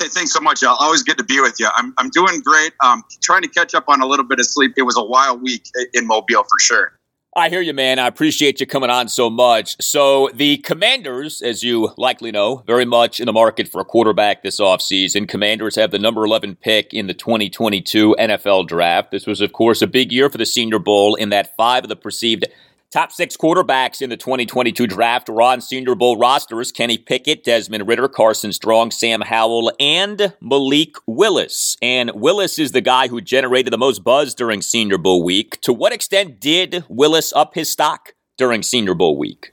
[0.00, 0.74] Hey, thanks so much, Al.
[0.74, 1.68] Always good to be with you.
[1.76, 2.72] I'm, I'm doing great.
[2.80, 4.72] Um, trying to catch up on a little bit of sleep.
[4.76, 5.62] It was a wild week
[5.94, 6.98] in Mobile for sure.
[7.36, 8.00] I hear you, man.
[8.00, 9.80] I appreciate you coming on so much.
[9.80, 14.42] So, the Commanders, as you likely know, very much in the market for a quarterback
[14.42, 15.28] this offseason.
[15.28, 19.12] Commanders have the number 11 pick in the 2022 NFL Draft.
[19.12, 21.88] This was, of course, a big year for the Senior Bowl in that five of
[21.90, 22.46] the perceived
[22.90, 27.86] Top six quarterbacks in the 2022 draft are on Senior Bowl rosters Kenny Pickett, Desmond
[27.86, 31.76] Ridder, Carson Strong, Sam Howell, and Malik Willis.
[31.82, 35.60] And Willis is the guy who generated the most buzz during Senior Bowl week.
[35.60, 39.52] To what extent did Willis up his stock during Senior Bowl week?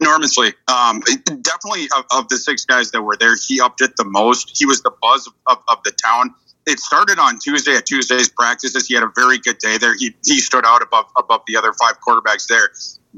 [0.00, 0.52] enormously.
[0.66, 1.00] Um,
[1.42, 4.50] definitely of, of, the six guys that were there, he upped it the most.
[4.56, 6.34] He was the buzz of, of, of the town
[6.66, 8.86] it started on Tuesday at Tuesday's practices.
[8.86, 9.94] He had a very good day there.
[9.96, 12.70] He, he stood out above above the other five quarterbacks there.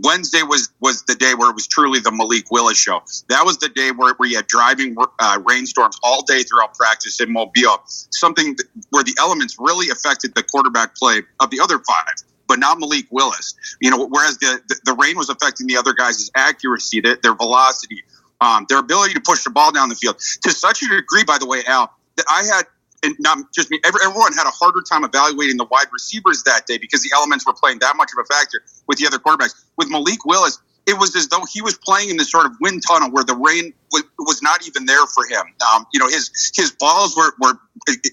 [0.02, 3.02] Wednesday was was the day where it was truly the Malik Willis show.
[3.28, 7.32] That was the day where, we had driving uh, rainstorms all day throughout practice in
[7.32, 7.82] Mobile.
[7.84, 8.56] Something
[8.90, 12.14] where the elements really affected the quarterback play of the other five,
[12.48, 13.54] but not Malik Willis.
[13.80, 17.34] You know, whereas the the, the rain was affecting the other guys' accuracy, their, their
[17.34, 18.02] velocity,
[18.40, 21.24] um, their ability to push the ball down the field to such a degree.
[21.24, 22.64] By the way, Al, that I had
[23.04, 26.78] and not just me, everyone had a harder time evaluating the wide receivers that day
[26.78, 29.54] because the elements were playing that much of a factor with the other quarterbacks.
[29.76, 32.82] With Malik Willis, it was as though he was playing in this sort of wind
[32.86, 33.72] tunnel where the rain
[34.18, 35.44] was not even there for him.
[35.72, 37.58] Um, you know, his his balls were, were,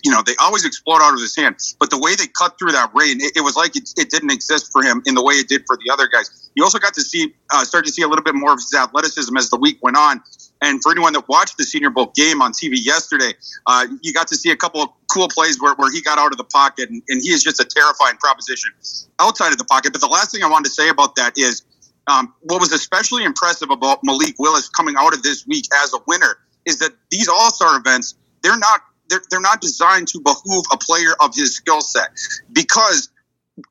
[0.04, 2.72] you know, they always explode out of his hand, but the way they cut through
[2.72, 5.36] that rain, it, it was like it, it, didn't exist for him in the way
[5.36, 6.50] it did for the other guys.
[6.56, 8.74] You also got to see, uh, start to see a little bit more of his
[8.74, 10.22] athleticism as the week went on.
[10.62, 13.34] And for anyone that watched the Senior Bowl game on TV yesterday,
[13.66, 16.32] uh, you got to see a couple of cool plays where, where he got out
[16.32, 18.72] of the pocket, and, and he is just a terrifying proposition
[19.20, 19.92] outside of the pocket.
[19.92, 21.64] But the last thing I wanted to say about that is
[22.12, 25.98] um, what was especially impressive about Malik Willis coming out of this week as a
[26.08, 30.66] winner is that these All Star events, they're not they're, they're not designed to behoove
[30.74, 32.10] a player of his skill set
[32.52, 33.10] because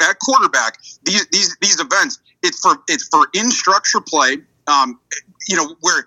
[0.02, 4.38] at quarterback, these these these events, it's for it's for in structure play.
[4.66, 5.00] Um,
[5.48, 6.06] you know where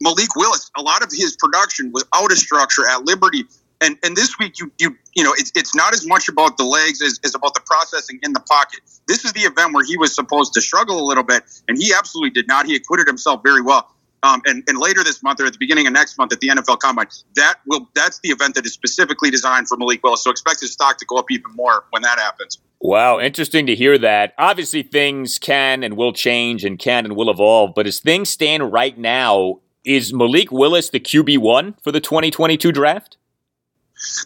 [0.00, 3.44] Malik Willis, a lot of his production was out of structure at Liberty.
[3.80, 6.64] And, and this week you you you know it's, it's not as much about the
[6.64, 8.80] legs as, as about the processing in the pocket.
[9.06, 11.92] This is the event where he was supposed to struggle a little bit, and he
[11.96, 12.66] absolutely did not.
[12.66, 13.94] He acquitted himself very well.
[14.24, 16.48] Um, and, and later this month or at the beginning of next month at the
[16.48, 17.06] NFL Combine,
[17.36, 20.24] that will that's the event that is specifically designed for Malik Willis.
[20.24, 22.58] So expect his stock to go up even more when that happens.
[22.80, 24.34] Wow, interesting to hear that.
[24.38, 28.72] Obviously, things can and will change and can and will evolve, but as things stand
[28.72, 33.16] right now, is Malik Willis the QB1 for the 2022 draft?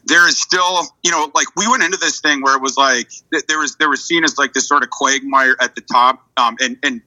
[0.04, 3.10] There is still, you know, like we went into this thing where it was like
[3.48, 6.56] there was there was seen as like this sort of quagmire at the top, um,
[6.60, 7.02] and and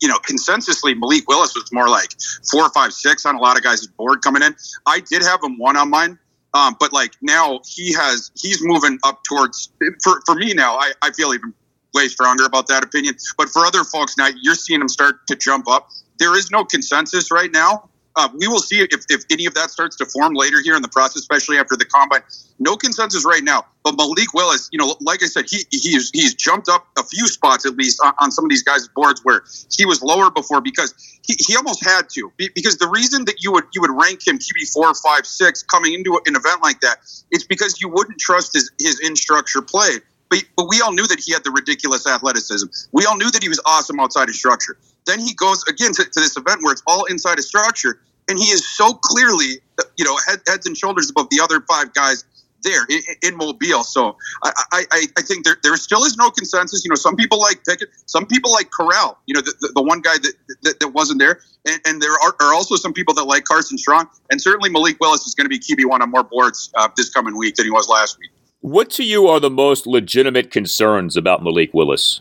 [0.00, 2.10] you know, consensusly, Malik Willis was more like
[2.50, 4.54] four, five, six on a lot of guys' board coming in.
[4.86, 6.18] I did have him one on mine,
[6.54, 9.70] um, but like now he has he's moving up towards
[10.02, 10.76] for for me now.
[10.76, 11.54] I, I feel even
[11.94, 13.16] way stronger about that opinion.
[13.36, 15.88] But for other folks now, you're seeing him start to jump up.
[16.18, 17.88] There is no consensus right now
[18.20, 20.82] uh, we will see if, if any of that starts to form later here in
[20.82, 22.20] the process, especially after the combine.
[22.58, 26.34] No consensus right now, but Malik Willis, you know, like I said, he he's he's
[26.34, 29.42] jumped up a few spots at least on, on some of these guys' boards where
[29.74, 30.92] he was lower before because
[31.26, 32.30] he, he almost had to.
[32.36, 35.94] Because the reason that you would you would rank him QB four, five, six coming
[35.94, 36.98] into an event like that,
[37.30, 40.00] it's because you wouldn't trust his his in structure play.
[40.28, 42.68] But, but we all knew that he had the ridiculous athleticism.
[42.92, 44.76] We all knew that he was awesome outside of structure.
[45.06, 48.00] Then he goes again to, to this event where it's all inside of structure,
[48.30, 49.60] and he is so clearly,
[49.96, 52.24] you know, head, heads and shoulders above the other five guys
[52.62, 53.82] there in, in Mobile.
[53.82, 56.84] So I, I, I think there, there still is no consensus.
[56.84, 59.82] You know, some people like Pickett, some people like Corral, you know, the, the, the
[59.82, 61.40] one guy that, that, that, wasn't there.
[61.66, 64.08] And, and there are, are, also some people that like Carson Strong.
[64.30, 67.36] And certainly Malik Willis is going to be QB1 on more boards uh, this coming
[67.36, 68.30] week than he was last week.
[68.60, 72.20] What to you are the most legitimate concerns about Malik Willis?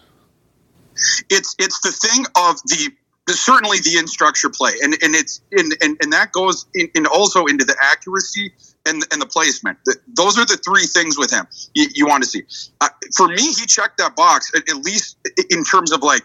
[1.30, 2.91] It's it's the thing of the
[3.36, 7.05] certainly the in structure play, and and it's in and, and that goes in, in,
[7.05, 8.53] also into the accuracy
[8.86, 9.77] and and the placement.
[9.86, 12.43] The, those are the three things with him you, you want to see.
[12.82, 15.17] Uh, for me, he checked that box at, at least
[15.49, 16.23] in terms of like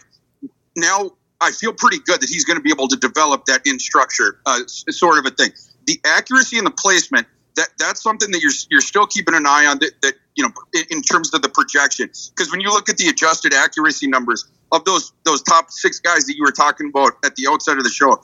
[0.75, 1.11] now.
[1.41, 4.39] I feel pretty good that he's going to be able to develop that in structure
[4.45, 5.51] uh, sort of a thing.
[5.85, 9.65] The accuracy and the placement that that's something that you're you're still keeping an eye
[9.65, 10.51] on that, that you know
[10.89, 14.83] in terms of the projection because when you look at the adjusted accuracy numbers of
[14.85, 17.89] those those top six guys that you were talking about at the outset of the
[17.89, 18.21] show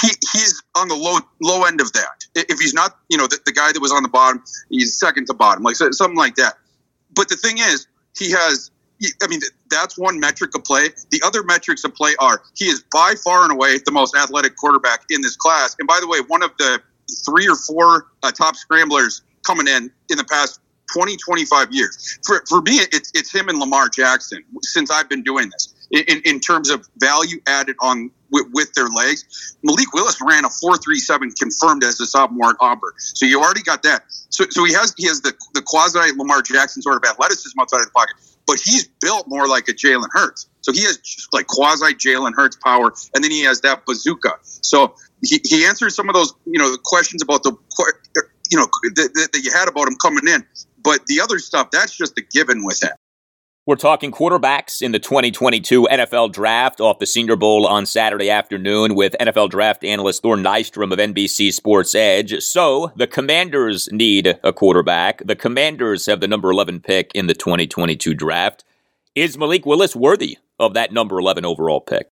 [0.00, 3.38] he, he's on the low low end of that if he's not you know the,
[3.46, 6.54] the guy that was on the bottom he's second to bottom like something like that
[7.14, 7.86] but the thing is
[8.16, 8.70] he has
[9.22, 10.90] I mean, that's one metric of play.
[11.10, 14.56] The other metrics of play are he is by far and away the most athletic
[14.56, 15.74] quarterback in this class.
[15.78, 16.80] And by the way, one of the
[17.24, 20.60] three or four uh, top scramblers coming in in the past
[20.92, 22.18] 20, 25 years.
[22.24, 26.22] For, for me, it's, it's him and Lamar Jackson since I've been doing this in,
[26.24, 29.56] in terms of value added on with, with, their legs.
[29.62, 32.92] Malik Willis ran a 4.37 confirmed as a sophomore at Auburn.
[32.96, 34.04] So you already got that.
[34.30, 37.80] So, so he has he has the, the quasi Lamar Jackson sort of athleticism outside
[37.80, 40.48] of the pocket, but he's built more like a Jalen Hurts.
[40.62, 44.38] So he has just like quasi Jalen Hurts power, and then he has that bazooka.
[44.42, 47.56] So he, he answers some of those, you know, questions about the,
[48.50, 50.44] you know, that, that you had about him coming in.
[50.82, 52.92] But the other stuff, that's just a given with him.
[53.64, 58.96] We're talking quarterbacks in the 2022 NFL Draft off the Senior Bowl on Saturday afternoon
[58.96, 62.42] with NFL Draft analyst Thor Nystrom of NBC Sports Edge.
[62.42, 65.24] So, the Commanders need a quarterback.
[65.24, 68.64] The Commanders have the number 11 pick in the 2022 Draft.
[69.14, 72.08] Is Malik Willis worthy of that number 11 overall pick?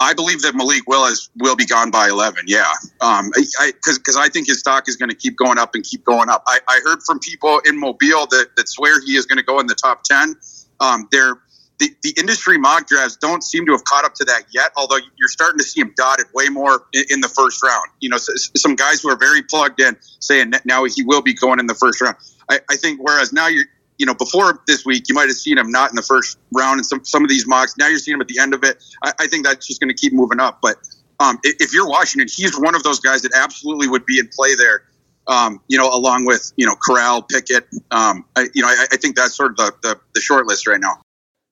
[0.00, 2.44] I believe that Malik Willis will be gone by 11.
[2.48, 2.64] Yeah.
[3.02, 6.04] Um, because I, I, think his stock is going to keep going up and keep
[6.04, 6.42] going up.
[6.46, 9.60] I, I heard from people in Mobile that, that swear he is going to go
[9.60, 10.36] in the top 10.
[10.80, 11.34] Um, they're,
[11.78, 14.96] the, the industry mock drafts don't seem to have caught up to that yet, although
[14.96, 17.86] you're starting to see him dotted way more in, in the first round.
[18.00, 21.60] You know, some guys who are very plugged in saying now he will be going
[21.60, 22.16] in the first round.
[22.48, 23.64] I, I think whereas now you're,
[24.00, 26.78] you know, before this week, you might have seen him not in the first round
[26.78, 27.74] in some, some of these mocks.
[27.78, 28.82] Now you're seeing him at the end of it.
[29.04, 30.60] I, I think that's just going to keep moving up.
[30.62, 30.76] But
[31.20, 34.54] um, if you're Washington, he's one of those guys that absolutely would be in play
[34.54, 34.84] there.
[35.28, 37.68] Um, you know, along with you know Corral, Pickett.
[37.90, 40.66] Um, I, you know, I, I, think that's sort of the, the, the short list
[40.66, 41.02] right now.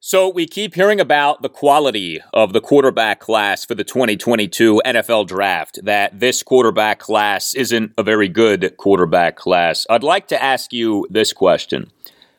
[0.01, 5.27] So we keep hearing about the quality of the quarterback class for the 2022 NFL
[5.27, 9.87] draft, that this quarterback class isn't a very good quarterback class.
[9.91, 11.91] I'd like to ask you this question.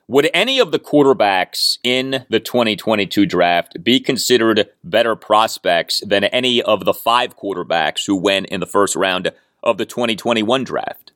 [0.10, 6.64] Would any of the quarterbacks in the 2022 draft be considered better prospects than any
[6.64, 9.32] of the five quarterbacks who went in the first round
[9.62, 11.12] of the 2021 draft?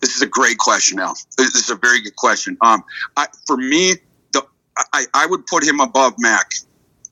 [0.00, 0.96] This is a great question.
[0.96, 2.58] Now, this is a very good question.
[2.62, 2.82] Um,
[3.16, 3.94] I, for me,
[4.32, 4.44] the
[4.92, 6.50] I, I would put him above Mac.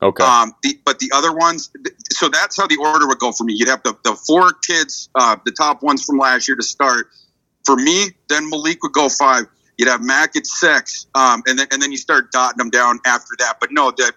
[0.03, 0.25] Okay.
[0.25, 1.71] Um, the, but the other ones,
[2.11, 3.55] so that's how the order would go for me.
[3.57, 7.11] You'd have the, the four kids, uh, the top ones from last year to start.
[7.65, 9.45] For me, then Malik would go five.
[9.79, 12.99] You'd have Mac at six, um, and then and then you start dotting them down
[13.07, 13.59] after that.
[13.61, 14.13] But no, that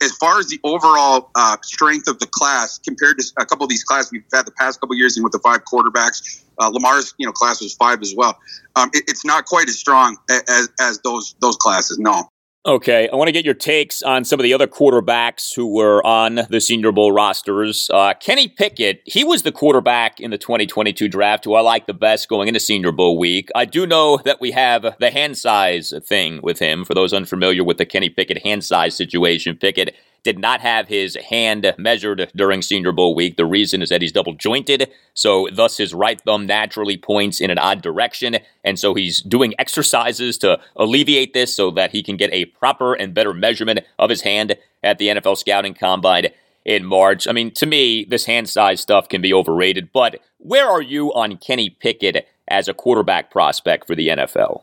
[0.00, 3.70] as far as the overall uh, strength of the class compared to a couple of
[3.70, 6.68] these classes we've had the past couple of years, and with the five quarterbacks, uh,
[6.68, 8.38] Lamar's you know class was five as well.
[8.76, 11.98] Um, it, it's not quite as strong as as those those classes.
[11.98, 12.30] No.
[12.66, 16.04] Okay, I want to get your takes on some of the other quarterbacks who were
[16.06, 17.90] on the Senior Bowl rosters.
[17.92, 21.92] Uh, Kenny Pickett, he was the quarterback in the 2022 draft who I like the
[21.92, 23.50] best going into Senior Bowl week.
[23.54, 26.86] I do know that we have the hand size thing with him.
[26.86, 29.94] For those unfamiliar with the Kenny Pickett hand size situation, Pickett
[30.24, 33.36] did not have his hand measured during Senior Bowl week.
[33.36, 37.50] The reason is that he's double jointed, so thus his right thumb naturally points in
[37.50, 42.16] an odd direction, and so he's doing exercises to alleviate this so that he can
[42.16, 46.28] get a proper and better measurement of his hand at the NFL Scouting Combine
[46.64, 47.28] in March.
[47.28, 51.12] I mean, to me, this hand size stuff can be overrated, but where are you
[51.12, 54.62] on Kenny Pickett as a quarterback prospect for the NFL?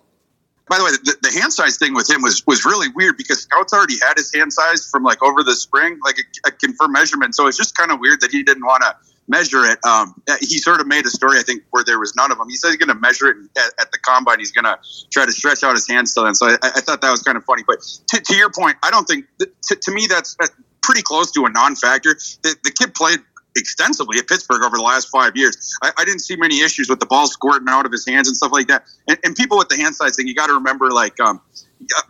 [0.71, 3.41] By the way, the, the, hand size thing with him was was really weird because
[3.41, 6.93] scouts already had his hand size from like over the spring, like a, a confirmed
[6.93, 7.35] measurement.
[7.35, 8.95] So it's just kind of weird that he didn't want to
[9.27, 9.79] measure it.
[9.85, 12.47] Um, he sort of made a story, I think, where there was none of them.
[12.47, 14.39] He said he's going to measure it at, at, the combine.
[14.39, 14.79] He's going to
[15.11, 16.25] try to stretch out his hand still.
[16.25, 17.63] And so I, I thought that was kind of funny.
[17.67, 20.37] But to, to your point, I don't think, to, to me, that's
[20.81, 22.13] pretty close to a non-factor.
[22.43, 23.19] The, the kid played
[23.55, 25.77] extensively at Pittsburgh over the last five years.
[25.81, 28.37] I, I, didn't see many issues with the ball squirting out of his hands and
[28.37, 28.85] stuff like that.
[29.07, 31.41] And, and people with the hand size thing, you got to remember, like, um,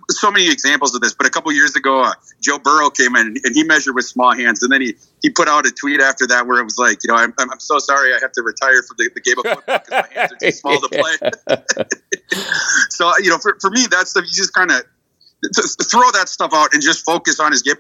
[0.10, 1.14] so many examples of this.
[1.14, 4.36] But a couple years ago, uh, Joe Burrow came in and he measured with small
[4.36, 7.00] hands, and then he he put out a tweet after that where it was like,
[7.04, 9.46] you know, I'm, I'm so sorry I have to retire from the, the game of
[9.46, 11.76] football because my hands are too small to play.
[12.90, 14.84] so you know, for, for me, that's the you just kind of
[15.50, 17.76] throw that stuff out and just focus on his game.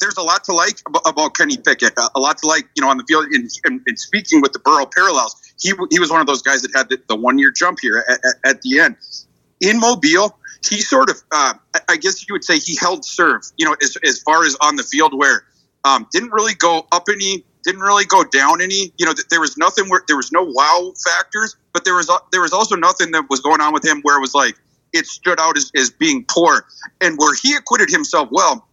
[0.00, 2.96] There's a lot to like about Kenny Pickett, a lot to like, you know, on
[2.96, 3.26] the field.
[3.64, 6.88] And, speaking with the Burrow parallels, he, he was one of those guys that had
[6.88, 8.96] the, the one year jump here at, at, at, the end.
[9.60, 11.54] In Mobile, he sort of, uh,
[11.88, 14.76] I guess you would say, he held serve, you know, as, as far as on
[14.76, 15.44] the field where
[15.84, 18.92] um, didn't really go up any, didn't really go down any.
[18.96, 22.40] You know, there was nothing where there was no wow factors, but there was there
[22.40, 24.56] was also nothing that was going on with him where it was like
[24.92, 26.66] it stood out as, as being poor.
[27.00, 28.66] And where he acquitted himself well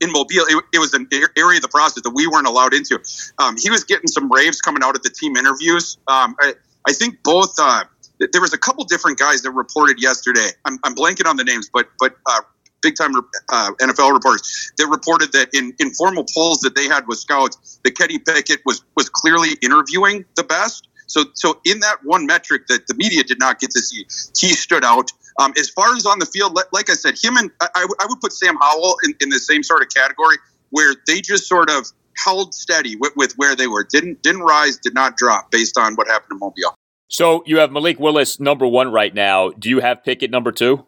[0.00, 3.00] in Mobile, it, it, was an area of the process that we weren't allowed into.
[3.38, 5.98] Um, he was getting some raves coming out at the team interviews.
[6.08, 6.54] Um, I,
[6.86, 7.54] I, think both.
[7.58, 7.84] Uh,
[8.32, 10.48] there was a couple different guys that reported yesterday.
[10.64, 12.40] I'm, I'm blanking on the names, but but uh,
[12.84, 17.18] big time uh, NFL reporters that reported that in informal polls that they had with
[17.18, 20.88] scouts, that Kenny Pickett was was clearly interviewing the best.
[21.06, 24.06] So, so in that one metric that the media did not get to see,
[24.36, 25.10] he stood out.
[25.40, 28.20] Um, as far as on the field, like I said, him and I, I would
[28.20, 30.36] put Sam Howell in, in the same sort of category
[30.70, 33.84] where they just sort of held steady with, with where they were.
[33.84, 36.74] Didn't didn't rise, did not drop based on what happened in Mobile.
[37.08, 39.50] So you have Malik Willis number one right now.
[39.50, 40.86] Do you have Pickett number two?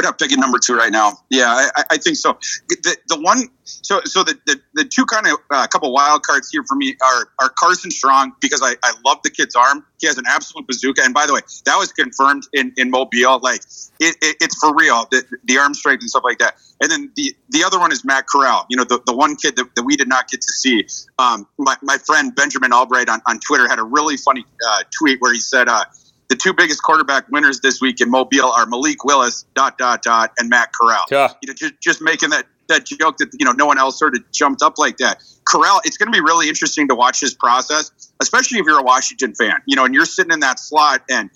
[0.00, 1.18] Would have Pickett number two right now.
[1.28, 2.38] Yeah, I, I think so.
[2.70, 6.48] The, the one, so so the, the, the two kind of uh, couple wild cards
[6.50, 9.84] here for me are are Carson Strong because I, I love the kid's arm.
[10.00, 11.02] He has an absolute bazooka.
[11.04, 13.40] And by the way, that was confirmed in, in Mobile.
[13.40, 13.60] Like
[14.00, 15.06] it, it, it's for real.
[15.10, 16.54] The, the arm strength and stuff like that.
[16.80, 18.64] And then the the other one is Matt Corral.
[18.70, 20.86] You know, the, the one kid that, that we did not get to see.
[21.18, 25.20] Um, my, my friend Benjamin Allbright on, on Twitter had a really funny uh, tweet
[25.20, 25.68] where he said.
[25.68, 25.84] Uh,
[26.30, 30.32] the two biggest quarterback winners this week in Mobile are Malik Willis, dot dot dot,
[30.38, 31.04] and Matt Corral.
[31.10, 31.32] Yeah.
[31.42, 34.14] You know, just, just making that that joke that you know no one else sort
[34.14, 35.20] of jumped up like that.
[35.44, 37.90] Corral, it's going to be really interesting to watch his process,
[38.22, 39.56] especially if you're a Washington fan.
[39.66, 41.30] You know, and you're sitting in that slot, and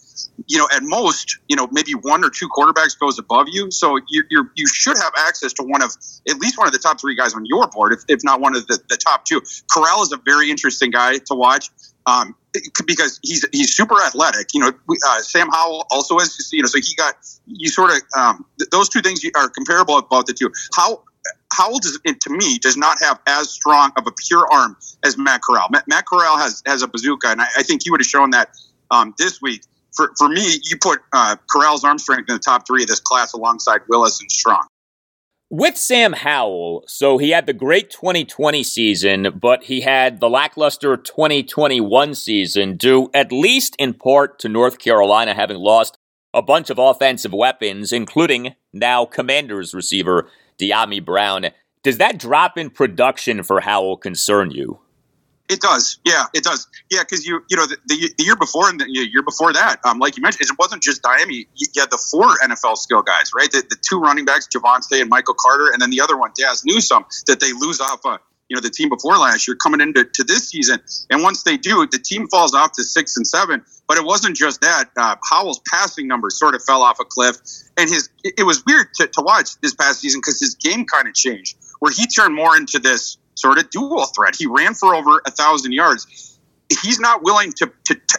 [0.47, 3.97] you know, at most, you know, maybe one or two quarterbacks goes above you, so
[4.09, 5.91] you you you should have access to one of
[6.29, 8.55] at least one of the top three guys on your board, if, if not one
[8.55, 9.43] of the, the top two.
[9.69, 11.69] Corral is a very interesting guy to watch.
[12.07, 12.35] Um,
[12.87, 14.49] because he's he's super athletic.
[14.55, 14.73] You know,
[15.07, 16.49] uh, Sam Howell also is.
[16.53, 17.15] You know, so he got
[17.47, 20.53] you sort of um, th- those two things are comparable about the two.
[20.75, 21.03] How
[21.53, 25.41] Howell does, to me does not have as strong of a pure arm as Matt
[25.43, 25.69] Corral.
[25.71, 28.31] Matt, Matt Corral has has a bazooka, and I, I think he would have shown
[28.31, 28.51] that
[28.91, 29.63] um, this week.
[29.97, 32.99] For, for me, you put uh, Corral's arm strength in the top three of this
[32.99, 34.67] class alongside Willis and Strong
[35.51, 40.97] with Sam Howell, so he had the great 2020 season, but he had the lackluster
[40.97, 45.99] 2021 season, due at least in part to North Carolina having lost
[46.33, 50.29] a bunch of offensive weapons, including now Commanders receiver
[50.59, 51.47] Dyami Brown.
[51.83, 54.81] Does that drop in production for Howell concern you?
[55.47, 58.71] It does, yeah, it does, yeah, because you you know the, the, the, year before
[58.71, 61.47] and the year before that, um, like you mentioned, it wasn't just Dyami.
[61.55, 63.51] You had the four NFL skill guys, right?
[63.51, 66.65] The, the two running backs, Javonte and Michael Carter, and then the other one, Dazz
[66.65, 68.17] Newsome, that they lose off uh,
[68.49, 70.81] you know the team before last year coming into to this season.
[71.11, 73.63] And once they do, the team falls off to six and seven.
[73.87, 74.89] But it wasn't just that.
[74.97, 77.37] Uh, Howell's passing numbers sort of fell off a cliff,
[77.77, 81.07] and his it was weird to, to watch this past season because his game kind
[81.07, 84.35] of changed, where he turned more into this sort of dual threat.
[84.37, 86.39] He ran for over a thousand yards.
[86.83, 88.19] He's not willing to, to, to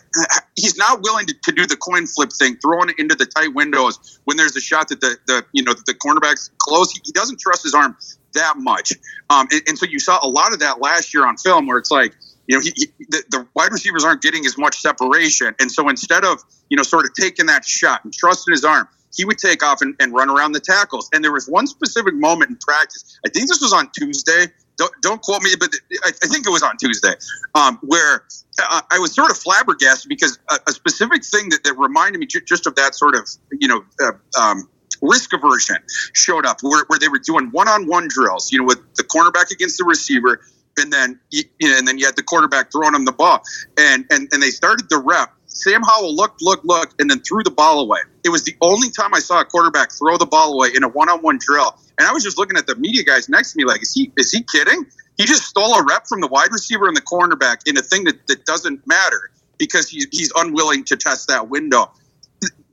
[0.56, 3.54] he's not willing to, to, do the coin flip thing, throwing it into the tight
[3.54, 6.92] windows when there's a shot that the, the you know the cornerback's close.
[6.92, 7.98] He, he doesn't trust his arm
[8.34, 8.94] that much,
[9.30, 11.78] um, and, and, so you saw a lot of that last year on film, where
[11.78, 12.14] it's like
[12.48, 15.90] you know he, he, the, the wide receivers aren't getting as much separation, and so
[15.90, 16.40] instead of
[16.70, 19.82] you know sort of taking that shot and trusting his arm, he would take off
[19.82, 21.10] and, and, run around the tackles.
[21.14, 23.20] And there was one specific moment in practice.
[23.26, 24.48] I think this was on Tuesday
[24.78, 25.70] don't, don't quote me, but
[26.04, 27.14] I, I think it was on Tuesday,
[27.54, 28.26] um, where
[28.62, 32.28] uh, I was sort of flabbergasted because a, a specific thing that, that reminded me
[32.28, 34.70] just of that sort of, you know, uh, um,
[35.02, 35.78] risk aversion
[36.14, 39.78] showed up where, where they were doing one-on-one drills, you know, with the cornerback against
[39.78, 40.42] the receiver,
[40.78, 43.42] and then you know, and then you had the quarterback throwing him the ball,
[43.78, 45.32] and and and they started the rep.
[45.56, 48.00] Sam Howell looked, looked, looked, and then threw the ball away.
[48.26, 50.90] It was the only time I saw a quarterback throw the ball away in a
[50.90, 51.78] one-on-one drill.
[51.98, 54.12] And I was just looking at the media guys next to me, like, is he
[54.18, 54.86] is he kidding?
[55.18, 58.04] He just stole a rep from the wide receiver and the cornerback in a thing
[58.04, 61.90] that, that doesn't matter because he, he's unwilling to test that window.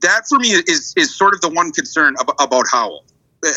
[0.01, 3.05] That for me is is sort of the one concern about, about Howell,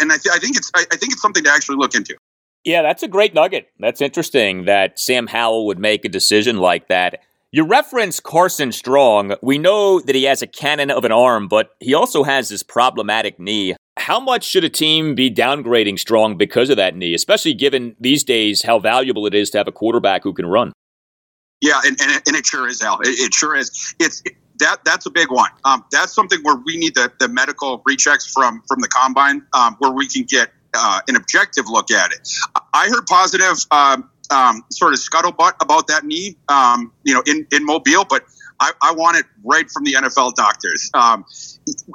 [0.01, 2.17] and I, th- I think it's I, I think it's something to actually look into.
[2.63, 3.69] Yeah, that's a great nugget.
[3.81, 7.23] That's interesting that Sam Howell would make a decision like that.
[7.53, 9.37] You reference Carson Strong.
[9.41, 12.65] We know that he has a cannon of an arm, but he also has this
[12.65, 13.77] problematic knee.
[13.97, 18.25] How much should a team be downgrading Strong because of that knee, especially given these
[18.25, 20.73] days how valuable it is to have a quarterback who can run?
[21.61, 23.01] Yeah, and, and, it, and it sure is, Al.
[23.01, 23.95] It, it sure is.
[24.01, 25.51] It's it, that that's a big one.
[25.65, 29.77] Um, that's something where we need the, the medical rechecks from from the combine, um,
[29.79, 32.29] where we can get uh, an objective look at it.
[32.75, 37.47] I heard positive um, um, sort of scuttlebutt about that knee, um, you know, in
[37.53, 38.23] in Mobile, but
[38.61, 40.91] I, I, want it right from the NFL doctors.
[40.95, 41.25] Um,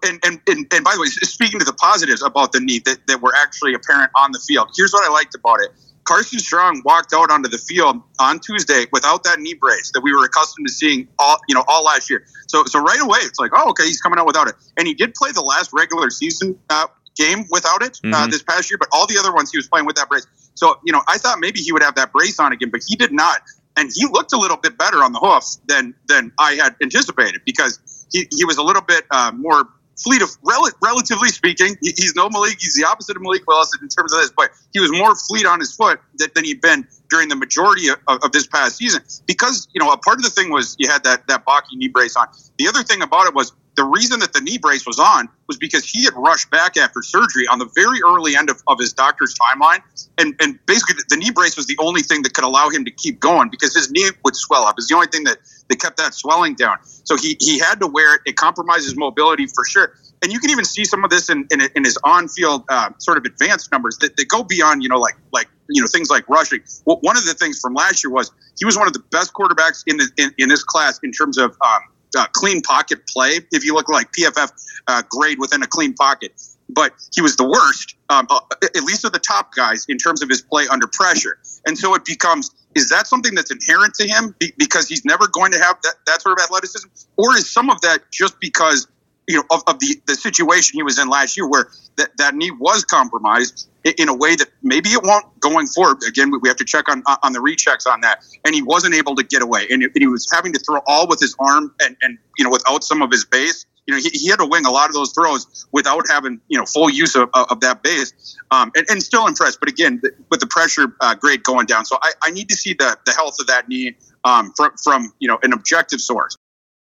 [0.04, 3.00] and, and, and, and, by the way, speaking to the positives about the knee that,
[3.08, 5.72] that were actually apparent on the field, here's what I liked about it.
[6.04, 10.14] Carson Strong walked out onto the field on Tuesday without that knee brace that we
[10.14, 12.26] were accustomed to seeing all you know all last year.
[12.48, 14.96] So so right away it's like oh okay he's coming out without it, and he
[14.96, 18.14] did play the last regular season uh, game without it uh, mm-hmm.
[18.14, 20.26] uh, this past year, but all the other ones he was playing with that brace.
[20.56, 22.96] So you know I thought maybe he would have that brace on again, but he
[22.96, 23.42] did not
[23.78, 27.42] and he looked a little bit better on the hoof than than I had anticipated
[27.46, 27.80] because
[28.12, 31.76] he, he was a little bit uh, more fleet of rel- relatively speaking.
[31.82, 32.58] He, he's no Malik.
[32.60, 35.46] He's the opposite of Malik Willis in terms of this, but he was more fleet
[35.46, 39.02] on his foot than, than he'd been during the majority of, of, this past season.
[39.28, 41.88] Because you know, a part of the thing was you had that that Baki knee
[41.88, 42.28] brace on.
[42.58, 45.58] The other thing about it was the reason that the knee brace was on was
[45.58, 48.92] because he had rushed back after surgery on the very early end of, of his
[48.94, 49.80] doctor's timeline.
[50.18, 52.92] And, and basically, the, knee brace was the only thing that could allow him to
[52.92, 54.76] keep going because his knee would swell up.
[54.78, 55.38] It's the only thing that,
[55.70, 56.78] that kept that swelling down.
[56.84, 58.22] So he, he had to wear it.
[58.26, 59.96] It compromised his mobility for sure.
[60.22, 62.90] And you can even see some of this in, in, in his on field uh,
[63.00, 66.10] sort of advanced numbers that, that go beyond, you know, like, like, you know, things
[66.10, 66.60] like rushing.
[66.86, 69.34] Well, one of the things from last year was he was one of the best
[69.34, 71.82] quarterbacks in, the, in, in this class in terms of um,
[72.18, 73.40] uh, clean pocket play.
[73.52, 74.52] If you look like PFF
[74.88, 76.34] uh, grade within a clean pocket,
[76.70, 80.22] but he was the worst, um, uh, at least of the top guys, in terms
[80.22, 81.38] of his play under pressure.
[81.66, 85.52] And so it becomes: is that something that's inherent to him because he's never going
[85.52, 86.88] to have that, that sort of athleticism,
[87.18, 88.88] or is some of that just because
[89.28, 92.36] you know of, of the the situation he was in last year, where that that
[92.36, 95.98] knee was compromised in a way that maybe it won't going forward.
[96.08, 98.24] Again, we have to check on on the rechecks on that.
[98.46, 101.20] And he wasn't able to get away, and he was having to throw all with
[101.20, 103.66] his arm and and you know without some of his base.
[103.88, 106.58] You know, he, he had to wing a lot of those throws without having you
[106.58, 109.60] know full use of, of that base, um, and, and, still impressed.
[109.60, 112.74] But again, with the pressure uh, grade going down, so I, I need to see
[112.74, 116.38] the the health of that knee um, from from you know an objective source.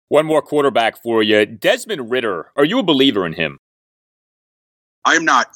[0.08, 2.52] One more quarterback for you, Desmond Ridder.
[2.56, 3.60] Are you a believer in him?
[5.06, 5.48] I'm not.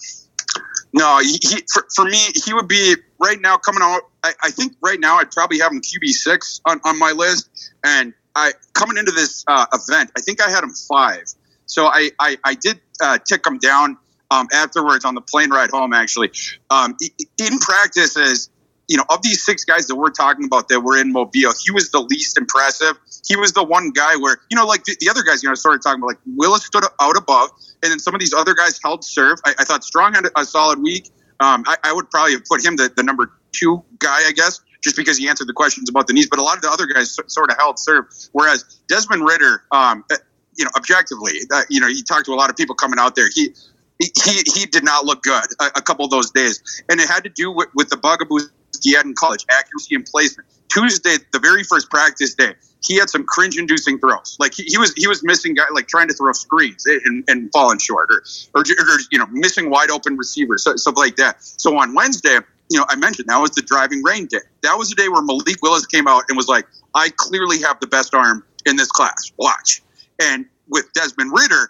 [0.93, 4.03] No, he, he for, for, me, he would be right now coming out.
[4.23, 7.73] I, I, think right now I'd probably have him QB six on, on my list,
[7.83, 11.23] and I coming into this uh, event, I think I had him five.
[11.65, 13.97] So I I, I did uh, tick him down
[14.29, 15.93] um, afterwards on the plane ride home.
[15.93, 16.31] Actually,
[16.69, 16.95] um,
[17.39, 18.49] in practice, as
[18.87, 21.71] you know, of these six guys that we're talking about that were in Mobile, he
[21.71, 22.97] was the least impressive.
[23.25, 25.51] He was the one guy where, you know, like the, the other guys, you know,
[25.51, 27.51] I started talking about like Willis stood out above,
[27.81, 29.39] and then some of these other guys held serve.
[29.45, 31.09] I, I thought Strong had a solid week.
[31.39, 34.61] Um, I, I, would probably have put him the, the number two guy, I guess.
[34.81, 36.27] just because he answered the questions about the knees.
[36.29, 38.05] But a lot of the other guys sort of held serve.
[38.33, 40.17] Whereas Desmond Ridder, um, uh,
[40.57, 43.15] you know, objectively, uh, you know, he talked to a lot of people coming out
[43.15, 43.29] there.
[43.33, 43.53] He
[43.99, 47.23] he he did not look good a, a couple of those days, and it had
[47.23, 48.51] to do with, with the bugaboos
[48.81, 50.47] he had in college, accuracy and placement.
[50.67, 52.53] Tuesday, the very first practice day,
[52.85, 54.35] he had some cringe-inducing throws.
[54.39, 57.51] Like he, he was he was missing guy like trying to throw screens and, and
[57.51, 58.23] falling short, or,
[58.55, 61.41] or, or you know missing wide open receivers, so, stuff like that.
[61.41, 64.39] So on Wednesday, you know, I mentioned that was the driving rain day.
[64.61, 67.79] That was the day where Malik Willis came out and was like, "I clearly have
[67.79, 69.31] the best arm in this class.
[69.37, 69.81] Watch."
[70.21, 71.69] And with Desmond Ridder,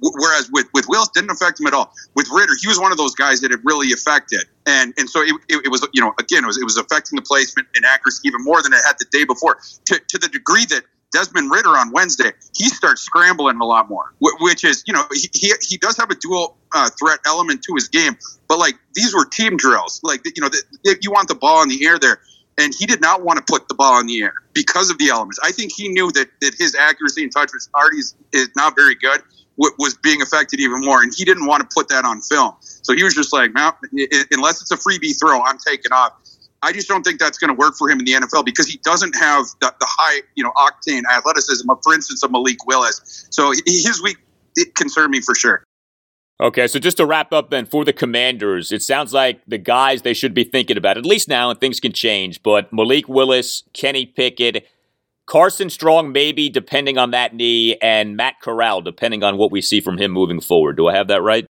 [0.00, 1.92] whereas with with Willis didn't affect him at all.
[2.14, 5.22] With Ridder, he was one of those guys that it really affected, and and so
[5.22, 7.84] it, it, it, was you know again it was it was affecting the placement and
[7.84, 9.58] accuracy even more than it had the day before.
[9.86, 10.82] To to the degree that
[11.12, 15.28] Desmond Ridder on Wednesday he starts scrambling a lot more, which is you know he
[15.32, 18.16] he, he does have a dual uh, threat element to his game,
[18.48, 21.68] but like these were team drills, like you know the, you want the ball in
[21.68, 22.20] the air there.
[22.56, 25.08] And he did not want to put the ball in the air because of the
[25.08, 25.40] elements.
[25.42, 28.76] I think he knew that, that his accuracy and touch, which already is, is not
[28.76, 29.22] very good,
[29.56, 32.54] was being affected even more, and he didn't want to put that on film.
[32.60, 33.72] So he was just like, "Man,
[34.30, 36.12] unless it's a freebie throw, I'm taking off."
[36.62, 38.78] I just don't think that's going to work for him in the NFL because he
[38.78, 43.26] doesn't have the, the high, you know, octane athleticism of, for instance, of Malik Willis.
[43.30, 44.16] So his week
[44.56, 45.62] it concerned me for sure.
[46.40, 50.02] Okay, so just to wrap up then for the Commanders, it sounds like the guys
[50.02, 53.62] they should be thinking about, at least now, and things can change, but Malik Willis,
[53.72, 54.66] Kenny Pickett,
[55.26, 59.80] Carson Strong, maybe, depending on that knee, and Matt Corral, depending on what we see
[59.80, 60.76] from him moving forward.
[60.76, 61.46] Do I have that right?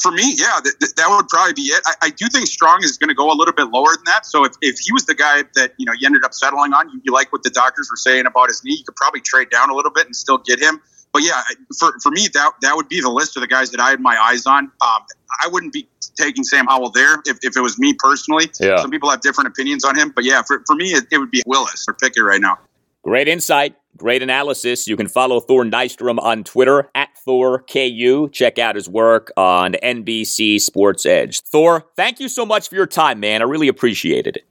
[0.00, 1.82] For me, yeah, that, that would probably be it.
[1.84, 4.24] I, I do think Strong is going to go a little bit lower than that.
[4.24, 6.88] So if, if he was the guy that you know you ended up settling on,
[6.88, 9.50] you, you like what the doctors were saying about his knee, you could probably trade
[9.50, 10.80] down a little bit and still get him.
[11.12, 11.42] But yeah,
[11.78, 14.00] for, for me, that that would be the list of the guys that I had
[14.00, 14.64] my eyes on.
[14.64, 15.02] Um,
[15.44, 15.86] I wouldn't be
[16.16, 18.50] taking Sam Howell there if, if it was me personally.
[18.60, 18.78] Yeah.
[18.78, 21.30] Some people have different opinions on him, but yeah, for, for me, it, it would
[21.30, 22.58] be Willis or Pickett right now.
[23.02, 24.86] Great insight, great analysis.
[24.86, 28.32] You can follow Thor Nystrom on Twitter at ThorKU.
[28.32, 31.40] Check out his work on NBC Sports Edge.
[31.40, 33.42] Thor, thank you so much for your time, man.
[33.42, 34.44] I really appreciated it.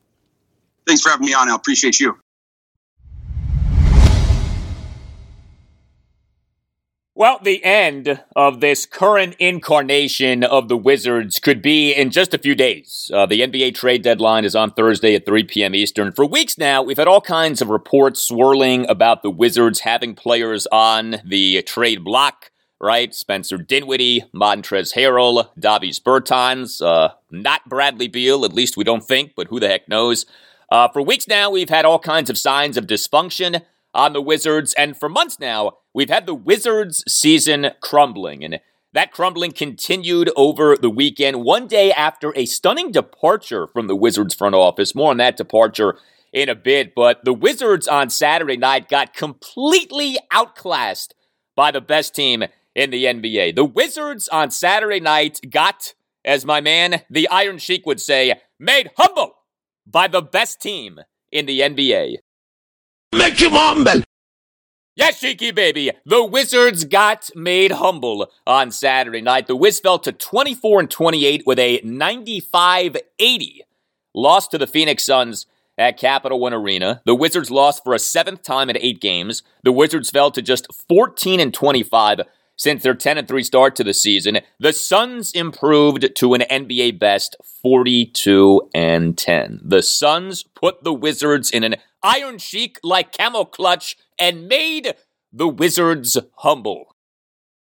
[0.86, 1.49] Thanks for having me on.
[1.49, 2.18] I appreciate you.
[7.22, 12.39] Well, the end of this current incarnation of the Wizards could be in just a
[12.39, 13.11] few days.
[13.13, 15.76] Uh, the NBA trade deadline is on Thursday at 3 p.m.
[15.76, 16.13] Eastern.
[16.13, 20.65] For weeks now, we've had all kinds of reports swirling about the Wizards having players
[20.72, 22.49] on the trade block,
[22.80, 23.13] right?
[23.13, 29.34] Spencer Dinwiddie, Montrezl Harrell, Davis Bertans, uh, not Bradley Beal, at least we don't think,
[29.36, 30.26] but who the heck knows.
[30.72, 33.61] Uh, for weeks now, we've had all kinds of signs of dysfunction
[33.94, 38.60] on the Wizards, and for months now, we've had the Wizards season crumbling, and
[38.94, 44.36] that crumbling continued over the weekend, one day after a stunning departure from the Wizards
[44.36, 44.94] front office.
[44.94, 45.98] More on that departure
[46.34, 51.14] in a bit, but the Wizards on Saturday night got completely outclassed
[51.56, 52.44] by the best team
[52.76, 53.56] in the NBA.
[53.56, 58.92] The Wizards on Saturday night got, as my man, the Iron Sheik would say, made
[58.98, 59.36] humble
[59.86, 61.00] by the best team
[61.32, 62.18] in the NBA.
[63.14, 64.03] Make him humble.
[64.95, 65.91] Yes, Sheiky baby.
[66.05, 69.47] The Wizards got made humble on Saturday night.
[69.47, 73.59] The Wiz fell to 24 and 28 with a 95-80
[74.14, 75.45] loss to the Phoenix Suns
[75.78, 77.01] at Capital One Arena.
[77.05, 79.43] The Wizards lost for a seventh time in eight games.
[79.64, 82.22] The Wizards fell to just 14 and 25
[82.57, 84.39] since their 10 and 3 start to the season.
[84.59, 89.62] The Suns improved to an NBA best 42 and 10.
[89.64, 94.95] The Suns put the Wizards in an Iron Sheik like camel clutch and made
[95.32, 96.95] the Wizards humble.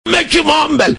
[0.08, 0.98] Make him humble.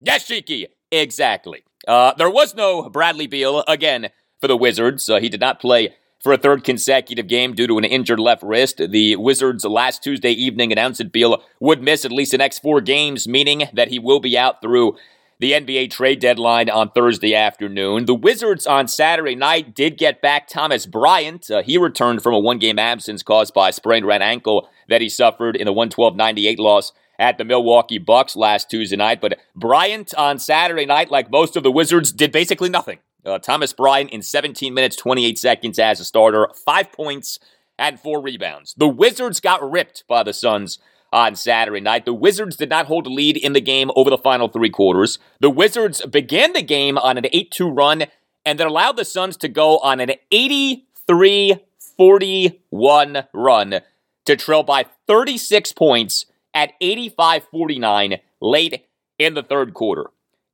[0.00, 1.64] Yes, Sheiky, exactly.
[1.86, 4.10] Uh, there was no Bradley Beal again
[4.40, 5.08] for the Wizards.
[5.08, 8.42] Uh, he did not play for a third consecutive game due to an injured left
[8.42, 8.78] wrist.
[8.78, 12.80] The Wizards last Tuesday evening announced that Beal would miss at least the next four
[12.80, 14.96] games, meaning that he will be out through
[15.40, 18.06] the NBA trade deadline on Thursday afternoon.
[18.06, 21.50] The Wizards on Saturday night did get back Thomas Bryant.
[21.50, 25.00] Uh, he returned from a one game absence caused by a sprained right ankle that
[25.00, 29.20] he suffered in the 112 98 loss at the Milwaukee Bucks last Tuesday night.
[29.20, 32.98] But Bryant on Saturday night, like most of the Wizards, did basically nothing.
[33.24, 37.38] Uh, Thomas Bryant in 17 minutes, 28 seconds as a starter, five points
[37.78, 38.74] and four rebounds.
[38.76, 40.78] The Wizards got ripped by the Suns
[41.12, 42.04] on Saturday night.
[42.04, 45.18] The Wizards did not hold a lead in the game over the final three quarters.
[45.40, 48.04] The Wizards began the game on an 8 2 run
[48.44, 51.56] and then allowed the Suns to go on an 83
[51.96, 53.80] 41 run
[54.24, 58.86] to trail by 36 points at 85 49 late
[59.18, 60.06] in the third quarter.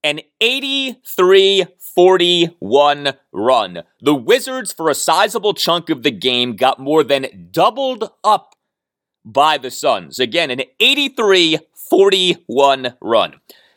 [0.03, 3.83] an 83 41 run.
[4.01, 8.54] The Wizards, for a sizable chunk of the game, got more than doubled up
[9.25, 10.19] by the Suns.
[10.19, 11.59] Again, an 83
[11.91, 13.35] 41 run.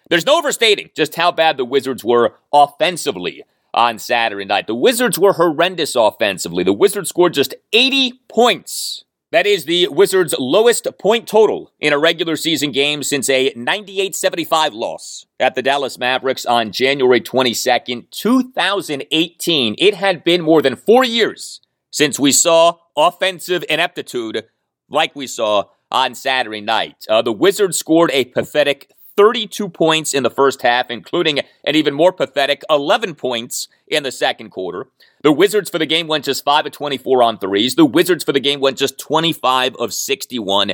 [0.09, 3.43] There's no overstating just how bad the Wizards were offensively
[3.73, 4.67] on Saturday night.
[4.67, 6.63] The Wizards were horrendous offensively.
[6.63, 11.97] The Wizards scored just 80 points that is the Wizards' lowest point total in a
[11.97, 18.09] regular season game since a 98 75 loss at the Dallas Mavericks on January 22nd,
[18.11, 19.75] 2018.
[19.77, 21.59] It had been more than four years
[21.91, 24.45] since we saw offensive ineptitude
[24.89, 27.05] like we saw on Saturday night.
[27.09, 31.93] Uh, the Wizards scored a pathetic 32 points in the first half, including an even
[31.93, 34.87] more pathetic 11 points in the second quarter.
[35.23, 37.75] The Wizards for the game went just 5 of 24 on threes.
[37.75, 40.73] The Wizards for the game went just 25 of 61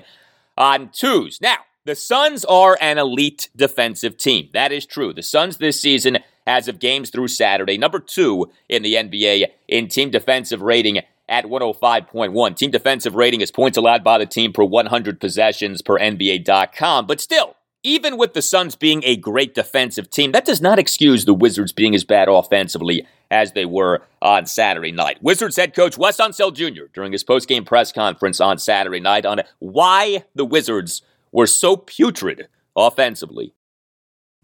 [0.57, 1.39] on twos.
[1.41, 4.49] Now, the Suns are an elite defensive team.
[4.53, 5.13] That is true.
[5.13, 9.87] The Suns this season, as of games through Saturday, number two in the NBA in
[9.87, 12.55] team defensive rating at 105.1.
[12.55, 17.05] Team defensive rating is points allowed by the team per 100 possessions per NBA.com.
[17.05, 21.25] But still, even with the Suns being a great defensive team, that does not excuse
[21.25, 25.21] the Wizards being as bad offensively as they were on Saturday night.
[25.21, 26.83] Wizards head coach Wes Unseld Jr.
[26.93, 31.01] during his post-game press conference on Saturday night on why the Wizards
[31.31, 33.53] were so putrid offensively.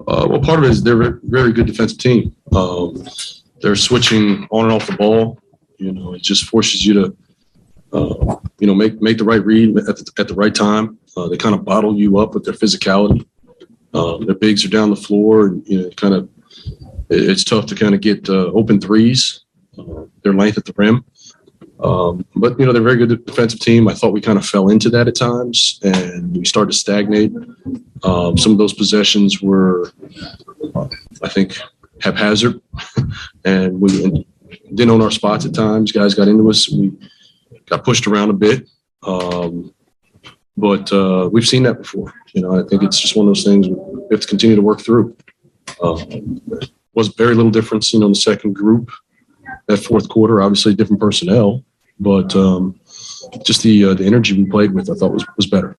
[0.08, 2.36] Uh, well, part of it is they're a very good defensive team.
[2.54, 3.08] Um,
[3.62, 5.40] they're switching on and off the ball.
[5.80, 7.18] You know, it just forces you to,
[7.94, 11.00] uh, you know, make make the right read at the, at the right time.
[11.18, 13.26] Uh, they kind of bottle you up with their physicality.
[13.94, 16.30] Um, their bigs are down the floor, and you know, kind of
[17.10, 19.46] it's tough to kind of get uh, open threes.
[19.78, 21.06] Uh, their length at the rim,
[21.82, 23.88] um, but you know they're a very good defensive team.
[23.88, 27.32] I thought we kind of fell into that at times, and we started to stagnate.
[28.04, 29.92] Um, some of those possessions were,
[30.76, 30.88] uh,
[31.24, 31.58] I think,
[32.02, 32.60] haphazard,
[33.46, 34.26] and we
[34.74, 35.92] didn't own our spots at times.
[35.92, 36.70] Guys got into us.
[36.70, 36.92] We
[37.68, 38.68] got pushed around a bit.
[39.04, 39.74] Um,
[40.58, 42.14] but uh, we've seen that before.
[42.34, 43.76] You know, I think it's just one of those things we
[44.12, 45.16] have to continue to work through.
[45.82, 46.42] Um,
[46.94, 48.92] was very little difference, you know, in the second group.
[49.68, 51.64] That fourth quarter, obviously different personnel,
[52.00, 52.80] but um,
[53.44, 55.78] just the uh, the energy we played with, I thought was was better.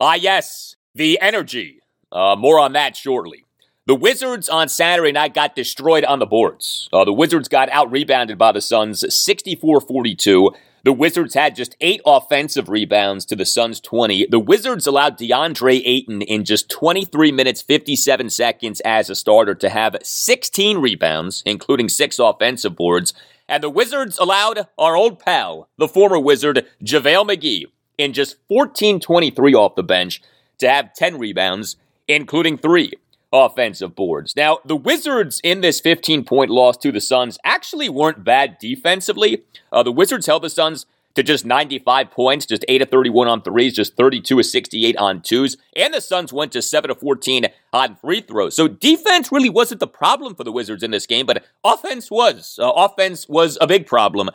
[0.00, 1.80] Ah, yes, the energy.
[2.12, 3.45] Uh, more on that shortly.
[3.86, 6.88] The Wizards on Saturday night got destroyed on the boards.
[6.92, 10.50] Uh, the Wizards got out rebounded by the Suns 64 42.
[10.82, 14.26] The Wizards had just eight offensive rebounds to the Suns' 20.
[14.26, 19.68] The Wizards allowed DeAndre Ayton in just 23 minutes, 57 seconds as a starter to
[19.68, 23.14] have 16 rebounds, including six offensive boards.
[23.48, 27.66] And the Wizards allowed our old pal, the former Wizard, JaVale McGee,
[27.96, 30.22] in just 14-23 off the bench
[30.58, 31.76] to have 10 rebounds,
[32.08, 32.92] including three
[33.36, 34.34] offensive boards.
[34.34, 39.44] Now, the Wizards in this 15 point loss to the Suns actually weren't bad defensively.
[39.70, 43.42] Uh, the Wizards held the Suns to just 95 points, just 8 of 31 on
[43.42, 47.46] threes, just 32 of 68 on twos, and the Suns went to 7 of 14
[47.72, 48.54] on free throws.
[48.54, 52.58] So defense really wasn't the problem for the Wizards in this game, but offense was.
[52.60, 54.30] Uh, offense was a big problem,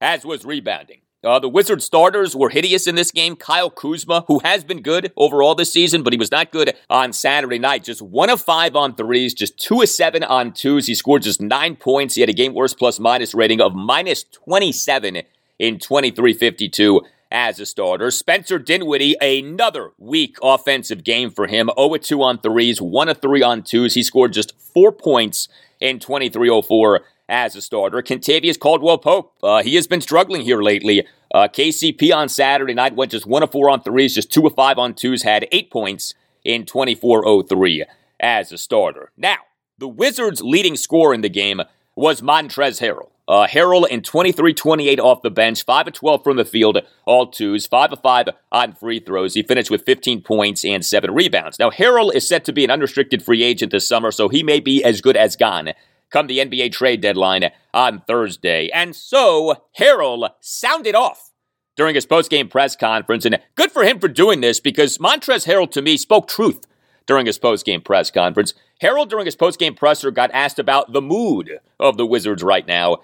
[0.00, 1.03] as was rebounding.
[1.24, 3.34] Uh, the Wizard starters were hideous in this game.
[3.36, 7.12] Kyle Kuzma, who has been good overall this season, but he was not good on
[7.12, 7.84] Saturday night.
[7.84, 10.86] Just one of five on threes, just two of seven on twos.
[10.86, 12.14] He scored just nine points.
[12.14, 15.22] He had a game worst plus minus rating of minus 27
[15.58, 18.10] in 2352 as a starter.
[18.10, 21.70] Spencer Dinwiddie, another weak offensive game for him.
[21.76, 23.94] 0 2 on threes, 1 of 3 on twos.
[23.94, 25.48] He scored just four points
[25.80, 28.02] in 2304 as a starter.
[28.02, 31.06] Kentavious Caldwell Pope, uh, he has been struggling here lately.
[31.34, 34.54] Uh, KCP on Saturday night went just one of four on threes, just two of
[34.54, 36.14] five on twos, had eight points
[36.44, 37.84] in 24:03
[38.20, 39.10] as a starter.
[39.16, 39.38] Now,
[39.78, 41.62] the Wizards' leading scorer in the game
[41.96, 43.10] was Montrezl Harrell.
[43.26, 47.66] Uh, Harrell in 23-28 off the bench, 5 of 12 from the field, all twos,
[47.66, 49.32] 5 of 5 on free throws.
[49.32, 51.58] He finished with 15 points and 7 rebounds.
[51.58, 54.60] Now, Harrell is set to be an unrestricted free agent this summer, so he may
[54.60, 55.72] be as good as gone
[56.14, 58.70] come the NBA trade deadline on Thursday.
[58.72, 61.32] And so Harrell sounded off
[61.76, 65.68] during his post-game press conference, and good for him for doing this because Montrezl Harrell
[65.72, 66.68] to me spoke truth
[67.06, 68.54] during his post-game press conference.
[68.80, 72.98] Harrell during his post-game presser got asked about the mood of the Wizards right now.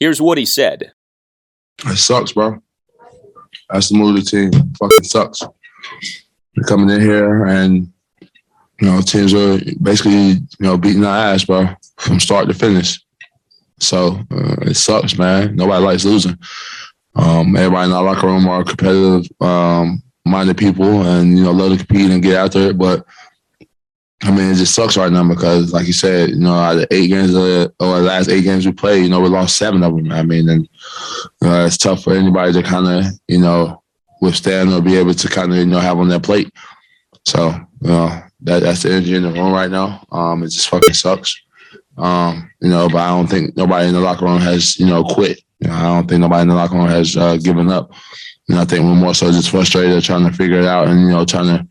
[0.00, 0.92] Here's what he said.
[1.84, 2.62] It sucks, bro.
[3.68, 4.52] That's the mood of the team.
[4.78, 5.42] Fucking sucks.
[6.56, 7.92] We're coming in here and
[8.80, 11.68] you know, teams are basically, you know, beating our ass, bro,
[11.98, 13.00] from start to finish.
[13.78, 15.56] So uh, it sucks, man.
[15.56, 16.38] Nobody likes losing.
[17.14, 21.72] Um, everybody in our locker room are competitive um, minded people and, you know, love
[21.72, 22.72] to compete and get out there.
[22.72, 23.04] But
[24.24, 26.86] I mean, it just sucks right now because, like you said, you know, out of
[26.92, 29.82] eight games uh, or the last eight games we played, you know, we lost seven
[29.82, 30.12] of them.
[30.12, 30.68] I mean, and
[31.44, 33.82] uh, it's tough for anybody to kind of, you know,
[34.20, 36.52] withstand or be able to kind of, you know, have on their plate.
[37.24, 37.48] So,
[37.80, 40.06] you know, that that's the energy in the room right now.
[40.12, 41.41] Um, it just fucking sucks.
[41.98, 45.04] Um, you know, but I don't think nobody in the locker room has, you know,
[45.04, 45.40] quit.
[45.60, 47.92] You know, I don't think nobody in the locker room has uh, given up.
[48.48, 51.10] And I think we're more so just frustrated, trying to figure it out, and you
[51.10, 51.66] know, trying to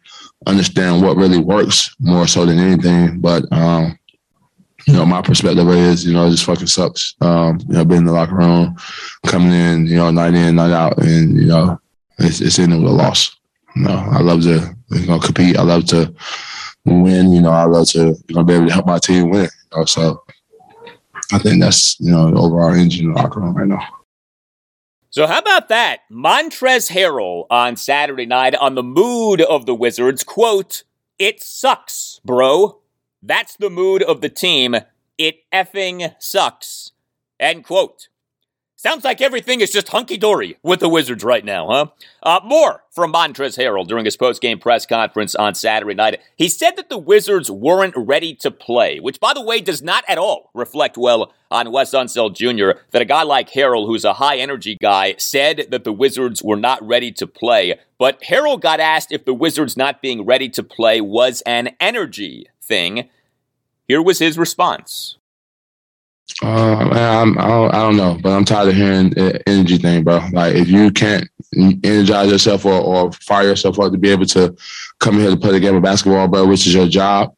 [0.48, 3.20] understand what really works more so than anything.
[3.20, 3.98] But um,
[4.88, 7.16] you know, my perspective is, you know, it just fucking sucks.
[7.22, 8.76] Um, you know, being in the locker room,
[9.28, 11.80] coming in, you know, night in, night out, and you know,
[12.20, 13.36] it's, it's ending with a loss.
[13.76, 15.58] You know, I love to you know compete.
[15.58, 16.14] I love to
[16.86, 17.32] win.
[17.32, 19.50] You know, I love to you know be able to help my team win.
[19.76, 20.24] Know, so
[21.32, 23.86] I think that's you know the overall engine in the locker room right now.
[25.10, 26.02] So how about that?
[26.10, 30.24] Montrezl Harrell on Saturday night on the mood of the Wizards.
[30.24, 30.84] Quote,
[31.20, 32.80] it sucks, bro.
[33.22, 34.76] That's the mood of the team.
[35.18, 36.92] It effing sucks.
[37.40, 38.08] End quote.
[38.84, 41.86] Sounds like everything is just hunky dory with the Wizards right now, huh?
[42.24, 46.20] Uh, more from Montrezl Harrell during his post-game press conference on Saturday night.
[46.36, 50.04] He said that the Wizards weren't ready to play, which, by the way, does not
[50.08, 52.80] at all reflect well on Wes Unseld Jr.
[52.90, 56.82] That a guy like Harrell, who's a high-energy guy, said that the Wizards were not
[56.82, 57.78] ready to play.
[58.00, 62.48] But Harrell got asked if the Wizards not being ready to play was an energy
[62.60, 63.10] thing.
[63.88, 65.18] Here was his response.
[66.44, 69.14] Uh, I'm, I don't, I don't know, but I'm tired of hearing
[69.48, 70.22] energy thing, bro.
[70.32, 71.28] Like, if you can't
[71.84, 74.56] energize yourself or, or fire yourself up to be able to
[75.00, 77.36] come here to play the game of basketball, bro, which is your job,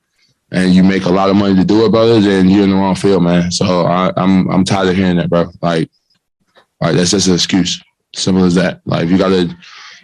[0.51, 2.75] and you make a lot of money to do it, brother, then you're in the
[2.75, 3.51] wrong field, man.
[3.51, 5.51] So I, I'm, I'm tired of hearing that, bro.
[5.61, 5.89] Like,
[6.79, 7.81] like that's just an excuse.
[8.15, 8.81] Simple as that.
[8.85, 9.55] Like, if you got to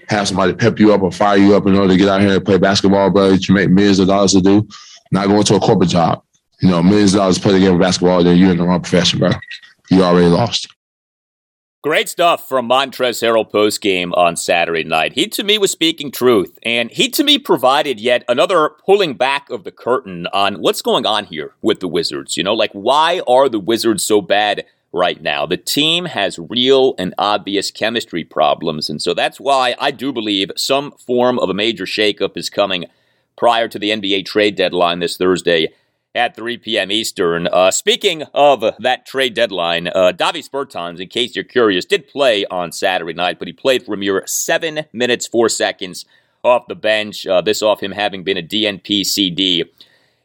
[0.07, 2.35] have somebody pep you up or fire you up in order to get out here
[2.35, 4.67] and play basketball, bro, that you make millions of dollars to do,
[5.11, 6.23] not going to a corporate job
[6.61, 8.65] you know, millions of dollars to play the game of basketball, then you're in the
[8.65, 9.31] wrong profession, bro.
[9.89, 10.67] You already lost.
[11.81, 15.13] Great stuff from Montrezl Harrell post game on Saturday night.
[15.13, 19.49] He to me was speaking truth, and he to me provided yet another pulling back
[19.49, 22.35] of the curtain on what's going on here with the Wizards.
[22.35, 25.45] You know, like why are the Wizards so bad right now?
[25.45, 30.51] The team has real and obvious chemistry problems, and so that's why I do believe
[30.57, 32.87] some form of a major shakeup is coming
[33.37, 35.69] prior to the NBA trade deadline this Thursday
[36.15, 36.91] at 3 p.m.
[36.91, 37.47] Eastern.
[37.47, 42.71] Uh, speaking of that trade deadline, uh, Bertans, in case you're curious, did play on
[42.71, 46.05] Saturday night, but he played for a mere seven minutes, four seconds
[46.43, 47.27] off the bench.
[47.27, 49.65] Uh, this off him having been a DNP CD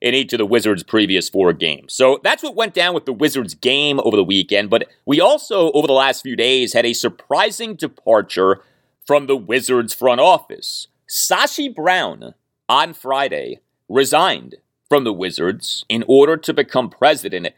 [0.01, 1.95] in each of the Wizards' previous four games.
[1.95, 4.71] So that's what went down with the Wizards game over the weekend.
[4.71, 8.63] But we also, over the last few days, had a surprising departure
[9.07, 10.89] from the Wizards front office.
[11.09, 12.35] Sashi Brown
[12.69, 14.57] on Friday resigned
[14.89, 17.49] from the Wizards in order to become president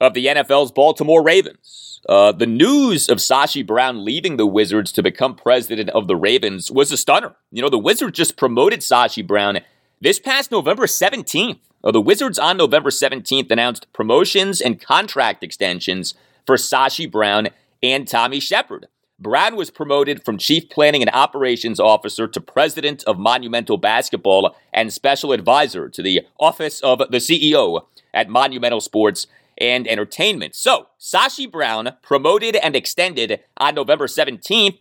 [0.00, 2.00] of the NFL's Baltimore Ravens.
[2.08, 6.70] Uh, the news of Sashi Brown leaving the Wizards to become president of the Ravens
[6.70, 7.34] was a stunner.
[7.50, 9.60] You know, the Wizards just promoted Sashi Brown
[10.00, 11.58] this past November 17th.
[11.82, 16.14] Uh, the Wizards on November 17th announced promotions and contract extensions
[16.46, 17.48] for Sashi Brown
[17.82, 18.86] and Tommy Sheppard.
[19.20, 24.92] Brown was promoted from Chief Planning and Operations Officer to President of Monumental Basketball and
[24.92, 27.82] Special Advisor to the Office of the CEO
[28.14, 29.26] at Monumental Sports
[29.60, 30.54] and Entertainment.
[30.54, 34.78] So, Sashi Brown promoted and extended on November 17th,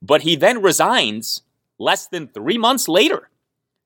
[0.00, 1.42] but he then resigns
[1.78, 3.28] less than three months later.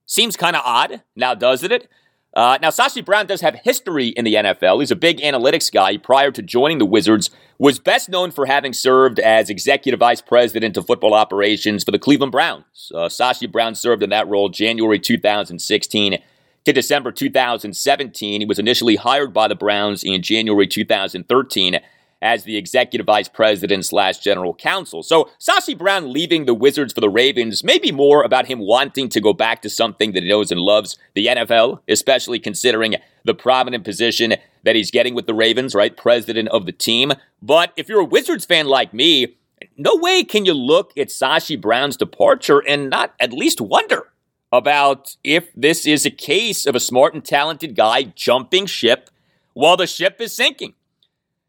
[0.07, 1.89] Seems kind of odd, now doesn't it?
[2.35, 4.81] Uh, now, Sashi Brown does have history in the NFL.
[4.81, 5.97] He's a big analytics guy.
[5.97, 10.77] Prior to joining the Wizards, was best known for having served as executive vice president
[10.77, 12.93] of football operations for the Cleveland Browns.
[12.95, 16.19] Uh, Sashi Brown served in that role January 2016
[16.65, 18.41] to December 2017.
[18.41, 21.81] He was initially hired by the Browns in January 2013
[22.21, 25.03] as the executive vice president slash general counsel.
[25.03, 29.09] So Sashi Brown leaving the Wizards for the Ravens may be more about him wanting
[29.11, 33.35] to go back to something that he knows and loves, the NFL, especially considering the
[33.35, 34.35] prominent position
[34.65, 35.97] that he's getting with the Ravens, right?
[35.97, 37.13] President of the team.
[37.41, 39.37] But if you're a Wizards fan like me,
[39.77, 44.09] no way can you look at Sashi Brown's departure and not at least wonder
[44.53, 49.11] about if this is a case of a smart and talented guy jumping ship
[49.53, 50.75] while the ship is sinking.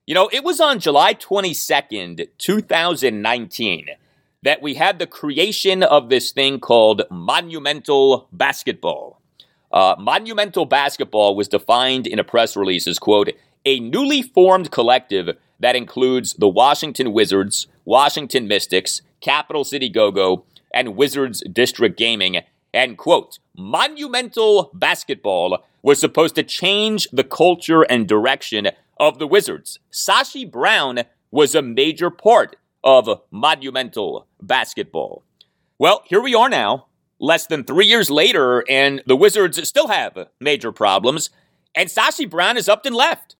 [0.09, 3.89] You know, it was on July 22nd, 2019,
[4.41, 9.21] that we had the creation of this thing called monumental basketball.
[9.71, 13.29] Uh, monumental basketball was defined in a press release as, quote,
[13.65, 20.43] a newly formed collective that includes the Washington Wizards, Washington Mystics, Capital City Go Go,
[20.73, 22.41] and Wizards District Gaming
[22.73, 28.69] and quote, monumental basketball was supposed to change the culture and direction
[28.99, 29.79] of the Wizards.
[29.91, 35.23] Sashi Brown was a major part of monumental basketball.
[35.77, 36.87] Well, here we are now,
[37.19, 41.29] less than three years later, and the Wizards still have major problems,
[41.75, 43.35] and Sashi Brown is up and left.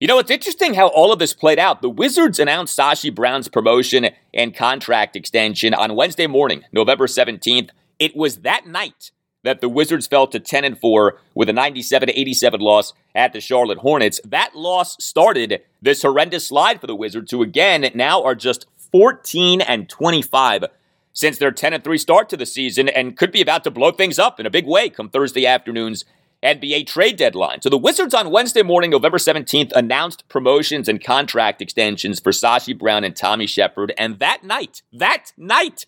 [0.00, 1.80] You know, it's interesting how all of this played out.
[1.80, 7.70] The Wizards announced Sashi Brown's promotion and contract extension on Wednesday morning, November 17th.
[7.98, 9.12] It was that night
[9.44, 13.40] that the Wizards fell to 10 and 4 with a 97 87 loss at the
[13.40, 14.20] Charlotte Hornets.
[14.24, 19.60] That loss started this horrendous slide for the Wizards, who again now are just 14
[19.60, 20.64] and 25
[21.12, 23.92] since their 10 and 3 start to the season and could be about to blow
[23.92, 26.04] things up in a big way come Thursday afternoon's
[26.42, 27.62] NBA trade deadline.
[27.62, 32.78] So the Wizards on Wednesday morning, November 17th, announced promotions and contract extensions for Sashi
[32.78, 33.94] Brown and Tommy Sheppard.
[33.96, 35.86] And that night, that night,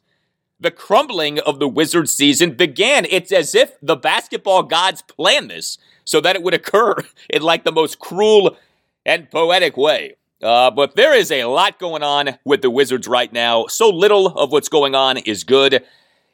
[0.59, 3.07] the crumbling of the Wizards season began.
[3.11, 6.95] It's as if the basketball gods planned this so that it would occur
[7.31, 8.57] in like the most cruel
[9.05, 10.17] and poetic way.
[10.43, 13.67] Uh, but there is a lot going on with the Wizards right now.
[13.67, 15.83] So little of what's going on is good.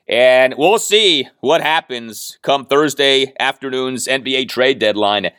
[0.08, 5.30] And we'll see what happens come Thursday afternoon's NBA trade deadline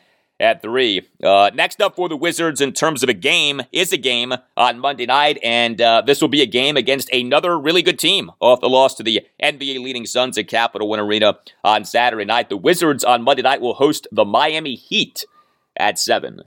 [0.44, 1.02] at 3.
[1.22, 4.78] Uh, next up for the Wizards in terms of a game is a game on
[4.78, 8.60] Monday night, and uh, this will be a game against another really good team off
[8.60, 12.48] the loss to the NBA leading Suns at Capital One Arena on Saturday night.
[12.48, 15.24] The Wizards on Monday night will host the Miami Heat
[15.76, 16.42] at 7.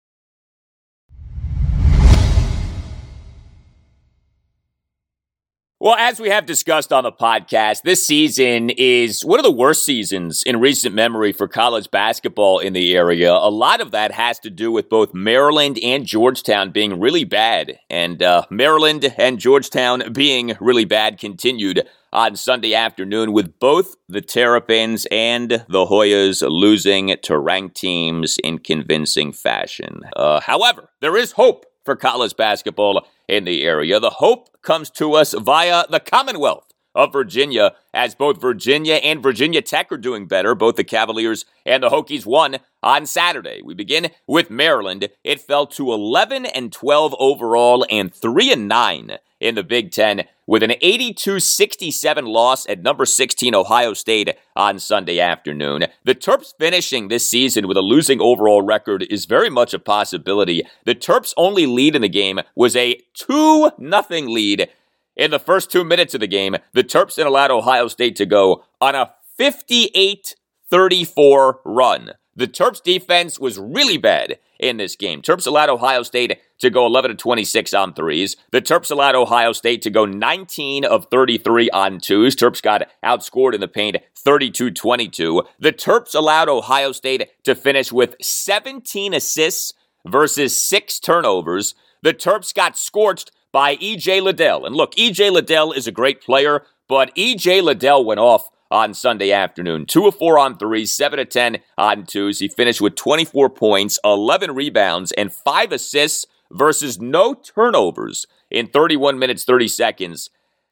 [5.80, 9.86] Well, as we have discussed on the podcast, this season is one of the worst
[9.86, 13.32] seasons in recent memory for college basketball in the area.
[13.32, 17.78] A lot of that has to do with both Maryland and Georgetown being really bad,
[17.92, 24.22] and uh, Maryland and Georgetown being really bad continued on Sunday afternoon with both the
[24.22, 30.02] Terrapins and the Hoyas losing to ranked teams in convincing fashion.
[30.16, 34.00] Uh, however, there is hope for college basketball in the area.
[34.00, 36.67] The hope comes to us via the Commonwealth
[36.98, 40.56] of Virginia, as both Virginia and Virginia Tech are doing better.
[40.56, 43.62] Both the Cavaliers and the Hokies won on Saturday.
[43.64, 45.08] We begin with Maryland.
[45.24, 50.24] It fell to 11 and 12 overall and 3 and 9 in the Big Ten
[50.48, 55.86] with an 82 67 loss at number 16 Ohio State on Sunday afternoon.
[56.04, 60.64] The Terps finishing this season with a losing overall record is very much a possibility.
[60.86, 64.70] The Terps' only lead in the game was a 2 0 lead
[65.18, 66.56] in the first two minutes of the game.
[66.74, 70.36] The Terps then allowed Ohio State to go on a 58
[70.70, 72.12] 34 run.
[72.36, 75.22] The Terps defense was really bad in this game.
[75.22, 78.36] Terps allowed Ohio State to go 11 to 26 on threes.
[78.52, 82.36] The Terps allowed Ohio State to go 19 of 33 on twos.
[82.36, 85.44] Terps got outscored in the paint 32 22.
[85.60, 89.74] The Terps allowed Ohio State to finish with 17 assists
[90.06, 91.74] versus six turnovers.
[92.04, 94.66] The Terps got scorched by EJ Liddell.
[94.66, 99.32] And look, EJ Liddell is a great player, but EJ Liddell went off on Sunday
[99.32, 99.86] afternoon.
[99.86, 102.40] 2 of 4 on 3, 7 of 10 on 2s.
[102.40, 109.20] He finished with 24 points, 11 rebounds, and 5 assists versus no turnovers in 31
[109.20, 110.30] minutes, 30 seconds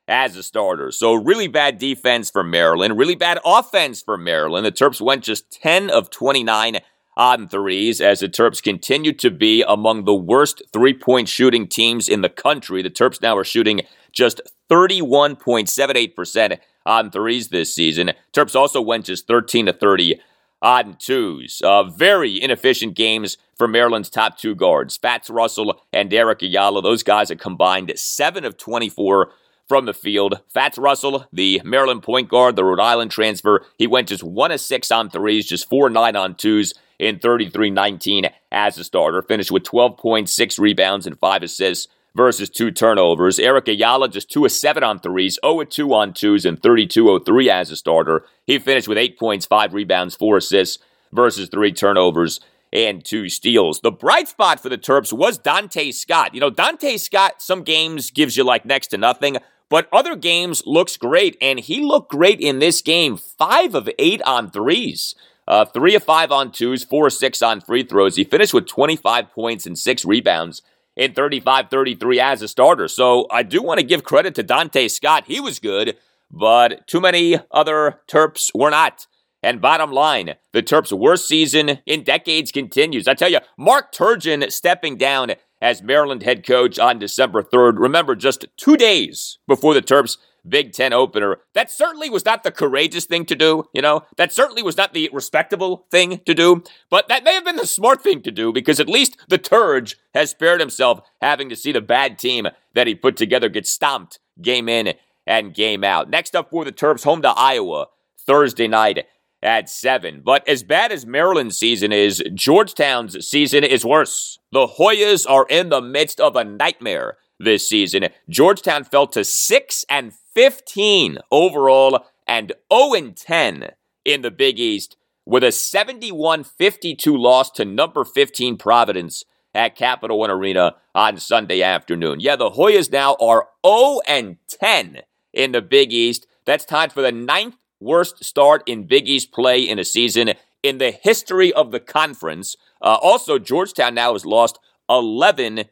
[0.07, 0.91] as a starter.
[0.91, 4.65] So, really bad defense for Maryland, really bad offense for Maryland.
[4.65, 6.79] The Terps went just 10 of 29
[7.17, 12.09] on threes as the Terps continue to be among the worst three point shooting teams
[12.09, 12.81] in the country.
[12.81, 13.81] The Terps now are shooting
[14.11, 18.11] just 31.78% on threes this season.
[18.33, 20.19] Terps also went just 13 to 30
[20.61, 21.61] on twos.
[21.63, 26.81] Uh, very inefficient games for Maryland's top two guards, Fats Russell and Eric Ayala.
[26.81, 29.31] Those guys have combined 7 of 24
[29.67, 30.41] from the field.
[30.47, 34.59] Fats Russell, the Maryland point guard, the Rhode Island transfer, he went just 1 of
[34.59, 39.21] 6 on threes, just 4 9 on twos in 33 19 as a starter.
[39.21, 43.39] Finished with 12.6 rebounds and 5 assists versus two turnovers.
[43.39, 47.19] Eric Ayala just 2 of 7 on threes, 0 of 2 on twos, and 32
[47.19, 48.25] 03 as a starter.
[48.45, 52.39] He finished with 8 points, 5 rebounds, 4 assists versus 3 turnovers
[52.71, 53.81] and 2 steals.
[53.81, 56.33] The bright spot for the Terps was Donta Scott.
[56.33, 59.37] You know, Donta Scott, some games gives you like next to nothing.
[59.67, 63.17] But other games looks great, and he looked great in this game.
[63.17, 65.15] Five of eight on threes.
[65.47, 68.15] Uh, three of five on twos, four of six on free throws.
[68.15, 70.61] He finished with 25 points and six rebounds
[70.95, 72.87] in 35 33 as a starter.
[72.87, 75.25] So I do want to give credit to Donta Scott.
[75.27, 75.97] He was good,
[76.31, 79.07] but too many other Terps were not.
[79.43, 83.07] And bottom line, the Terps' worst season in decades continues.
[83.07, 87.77] I tell you, Mark Turgeon stepping down as Maryland head coach on December 3rd.
[87.77, 90.17] Remember, just two days before the Terps
[90.47, 91.39] Big Ten opener.
[91.53, 94.03] That certainly was not the courageous thing to do, you know?
[94.17, 97.67] That certainly was not the respectable thing to do, but that may have been the
[97.67, 101.71] smart thing to do because at least the Turge has spared himself having to see
[101.71, 104.93] the bad team that he put together get stomped game in
[105.25, 106.09] and game out.
[106.09, 109.05] Next up for the Terps, home to Iowa Thursday night
[109.41, 110.21] at 7.
[110.23, 114.39] But as bad as Maryland's season is, Georgetown's season is worse.
[114.51, 118.07] The Hoyas are in the midst of a nightmare this season.
[118.29, 123.71] Georgetown fell to 6 and 15 overall and 0 and 10
[124.03, 129.23] in the Big East with a 71-52 loss to number 15 Providence
[129.55, 132.19] at Capital One Arena on Sunday afternoon.
[132.19, 135.01] Yeah, the Hoyas now are 0 and 10
[135.33, 136.27] in the Big East.
[136.45, 140.77] That's tied for the ninth worst start in Big East play in a season in
[140.77, 142.55] the history of the conference.
[142.81, 144.59] Uh, also, Georgetown now has lost
[144.89, 145.65] 11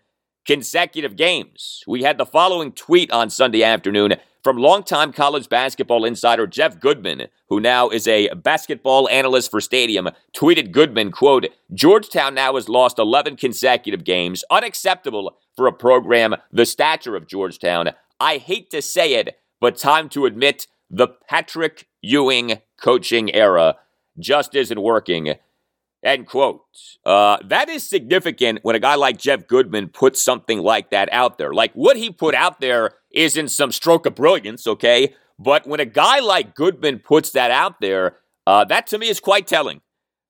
[0.45, 1.83] consecutive games.
[1.87, 7.27] We had the following tweet on Sunday afternoon from longtime college basketball insider Jeff Goodman,
[7.47, 12.99] who now is a basketball analyst for Stadium, tweeted Goodman, quote, Georgetown now has lost
[12.99, 17.91] 11 consecutive games, unacceptable for a program the stature of Georgetown.
[18.19, 23.77] I hate to say it, but time to admit the Patrick Ewing coaching era
[24.19, 25.35] just isn't working.
[26.03, 26.61] End quote.
[27.05, 31.37] Uh, that is significant when a guy like Jeff Goodman puts something like that out
[31.37, 31.53] there.
[31.53, 35.13] Like what he put out there isn't some stroke of brilliance, okay?
[35.39, 39.21] But when a guy like Goodman puts that out there, uh, that to me is
[39.21, 39.81] quite telling.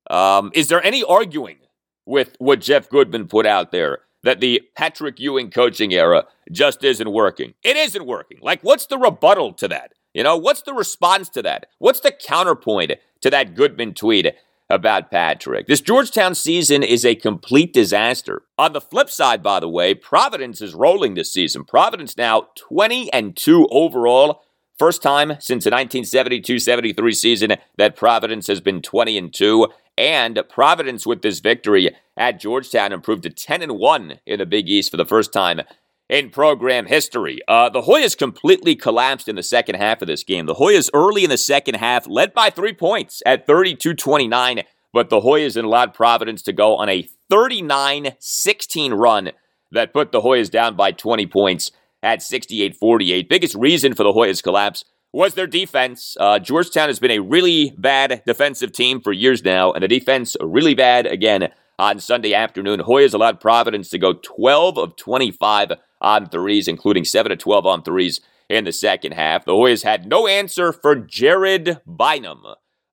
[0.10, 1.58] Um, is there any arguing
[2.06, 7.12] with what Jeff Goodman put out there that the Patrick Ewing coaching era just isn't
[7.12, 7.56] working?
[7.64, 8.38] It isn't working.
[8.42, 9.94] Like, what's the rebuttal to that?
[10.14, 11.66] You know, what's the response to that?
[11.80, 12.92] What's the counterpoint
[13.22, 14.34] to that Goodman tweet?
[14.70, 15.68] About Patrick.
[15.68, 18.44] This Georgetown season is a complete disaster.
[18.58, 21.64] On the flip side, by the way, Providence is rolling this season.
[21.64, 24.44] Providence now 20 and 2 overall.
[24.80, 29.68] First time since the 1972-73 season that Providence has been 20 and 2.
[29.98, 34.68] And Providence with this victory at Georgetown improved to 10 and 1 in the Big
[34.68, 35.62] East for the first time
[36.10, 37.40] in program history.
[37.48, 40.46] Uh, the Hoyas completely collapsed in the second half of this game.
[40.46, 45.10] The Hoyas early in the second half led by three points at 32 29, but
[45.10, 49.32] the Hoyas allowed Providence to go on a 39 16 run
[49.72, 51.72] that put the Hoyas down by 20 points
[52.04, 53.30] at 68 48.
[53.30, 56.18] Biggest reason for the Hoyas' collapse was their defense.
[56.20, 60.36] Uh, Georgetown has been a really bad defensive team for years now, and the defense
[60.42, 61.50] really bad again
[61.80, 62.82] on Sunday afternoon.
[62.82, 65.74] Hoyas allowed Providence to go 12 of 25
[66.04, 69.46] on threes, including 7 to 12 on threes in the second half.
[69.46, 72.44] The Hoyas had no answer for Jared Bynum.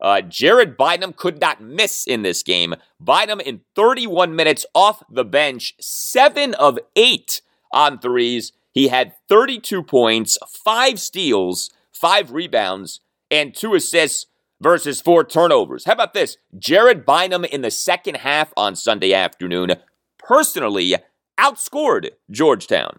[0.01, 2.75] Uh, Jared Bynum could not miss in this game.
[2.99, 7.43] Bynum in 31 minutes off the bench, 7 of 8
[7.73, 8.53] on threes.
[8.73, 13.01] He had 32 points, 5 steals, 5 rebounds,
[13.31, 14.27] and 2 assists
[14.63, 15.85] versus 4 turnovers.
[15.85, 16.39] How about this?
[16.59, 19.75] Jared Bynum in the second half on Sunday afternoon
[20.19, 20.95] personally
[21.41, 22.99] outscored Georgetown.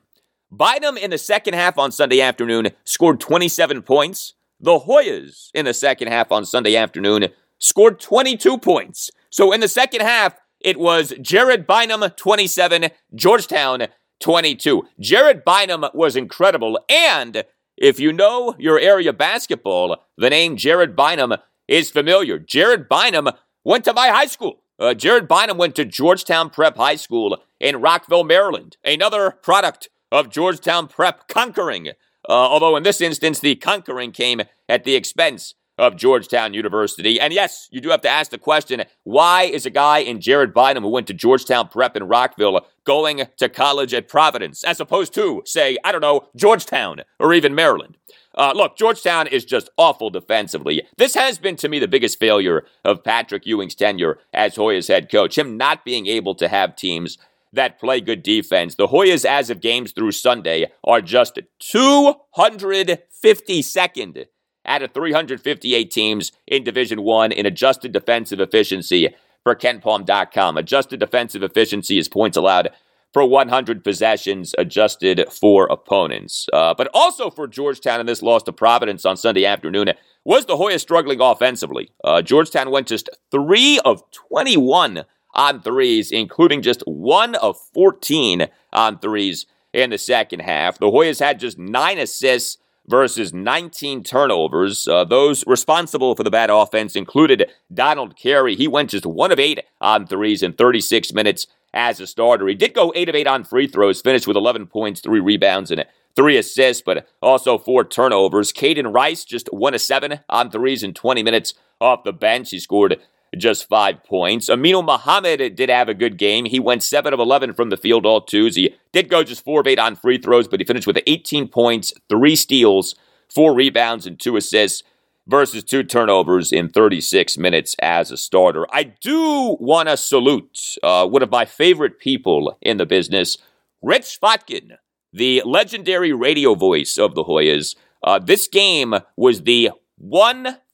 [0.51, 4.33] Bynum in the second half on Sunday afternoon scored 27 points.
[4.59, 9.11] The Hoyas in the second half on Sunday afternoon scored 22 points.
[9.29, 13.87] So in the second half, it was Jared Bynum 27, Georgetown
[14.19, 14.87] 22.
[14.99, 16.79] Jared Bynum was incredible.
[16.89, 17.43] And
[17.77, 21.35] if you know your area basketball, the name Jared Bynum
[21.67, 22.37] is familiar.
[22.37, 23.29] Jared Bynum
[23.63, 24.61] went to my high school.
[24.81, 28.77] Uh, Jared Bynum went to Georgetown Prep High School in Rockville, Maryland.
[28.83, 31.91] Another product of Georgetown Prep conquering, uh,
[32.31, 37.19] although in this instance, the conquering came at the expense of Georgetown University.
[37.19, 40.53] And yes, you do have to ask the question why is a guy in Jared
[40.53, 45.11] Bynum who went to Georgetown Prep in Rockville going to college at Providence as opposed
[45.15, 47.97] to, say, I don't know, Georgetown or even Maryland?
[48.35, 50.83] Uh, look, Georgetown is just awful defensively.
[50.97, 55.11] This has been, to me, the biggest failure of Patrick Ewing's tenure as Hoyas head
[55.11, 55.35] coach.
[55.35, 57.17] Him not being able to have teams
[57.53, 58.75] that play good defense.
[58.75, 64.27] The Hoyas, as of games through Sunday, are just 252nd
[64.65, 69.09] out of 358 teams in Division One in adjusted defensive efficiency
[69.43, 70.57] for KenPom.com.
[70.57, 72.69] Adjusted defensive efficiency is points allowed
[73.13, 76.47] for 100 possessions adjusted for opponents.
[76.53, 79.89] Uh, but also for Georgetown in this loss to Providence on Sunday afternoon
[80.23, 81.91] was the Hoyas struggling offensively.
[82.03, 88.99] Uh, Georgetown went just 3 of 21 on threes, including just 1 of 14 on
[88.99, 90.77] threes in the second half.
[90.77, 94.87] The Hoyas had just 9 assists versus 19 turnovers.
[94.87, 98.55] Uh, those responsible for the bad offense included Donald Carey.
[98.55, 102.47] He went just 1 of 8 on threes in 36 minutes as a starter.
[102.47, 105.71] He did go 8 of 8 on free throws, finished with 11 points, 3 rebounds,
[105.71, 105.85] and
[106.15, 108.51] three assists, but also four turnovers.
[108.51, 112.49] Kaiden Rice just one of seven on threes in 20 minutes off the bench.
[112.51, 112.99] He scored
[113.37, 114.49] just five points.
[114.49, 116.45] Aminu Mohammed did have a good game.
[116.45, 118.55] He went 7 of 11 from the field, all twos.
[118.55, 121.47] He did go just 4 of 8 on free throws, but he finished with 18
[121.47, 122.95] points, three steals,
[123.33, 124.83] four rebounds, and two assists
[125.27, 128.65] versus two turnovers in 36 minutes as a starter.
[128.71, 133.37] I do want to salute uh, one of my favorite people in the business,
[133.81, 134.77] Rich Chvotkin,
[135.13, 137.75] the legendary radio voice of the Hoyas.
[138.03, 139.71] Uh, this game was the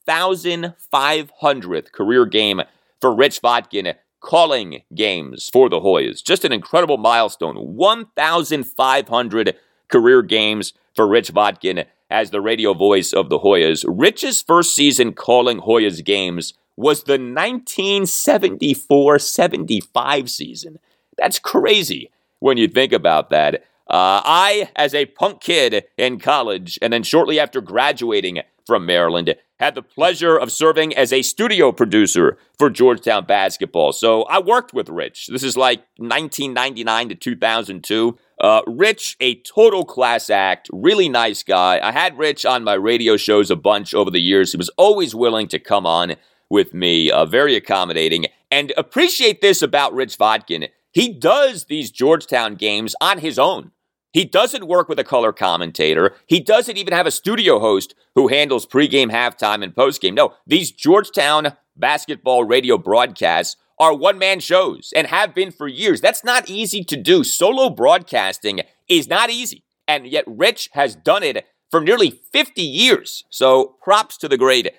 [0.07, 2.61] 1,500th career game
[2.99, 6.23] for Rich Chvotkin calling games for the Hoyas.
[6.23, 7.55] Just an incredible milestone.
[7.55, 9.55] 1,500
[9.87, 13.85] career games for Rich Chvotkin as the radio voice of the Hoyas.
[13.87, 20.79] Rich's first season calling Hoyas games was the 1974 75 season.
[21.17, 23.63] That's crazy when you think about that.
[23.89, 29.33] Uh, I, as a punk kid in college, and then shortly after graduating from Maryland,
[29.59, 33.91] had the pleasure of serving as a studio producer for Georgetown basketball.
[33.91, 35.27] So I worked with Rich.
[35.27, 38.17] This is like 1999 to 2002.
[38.39, 41.79] Uh, Rich, a total class act, really nice guy.
[41.81, 44.51] I had Rich on my radio shows a bunch over the years.
[44.51, 46.15] He was always willing to come on
[46.49, 48.27] with me, uh, very accommodating.
[48.51, 50.69] And appreciate this about Rich Chvotkin.
[50.91, 53.71] He does these Georgetown games on his own.
[54.17, 56.15] He doesn't work with a color commentator.
[56.25, 60.15] He doesn't even have a studio host who handles pregame, halftime, and postgame.
[60.15, 66.01] No, these Georgetown basketball radio broadcasts are one man shows and have been for years.
[66.01, 67.23] That's not easy to do.
[67.23, 69.63] Solo broadcasting is not easy.
[69.87, 73.23] And yet, Rich has done it for nearly 50 years.
[73.29, 74.73] So, props to the great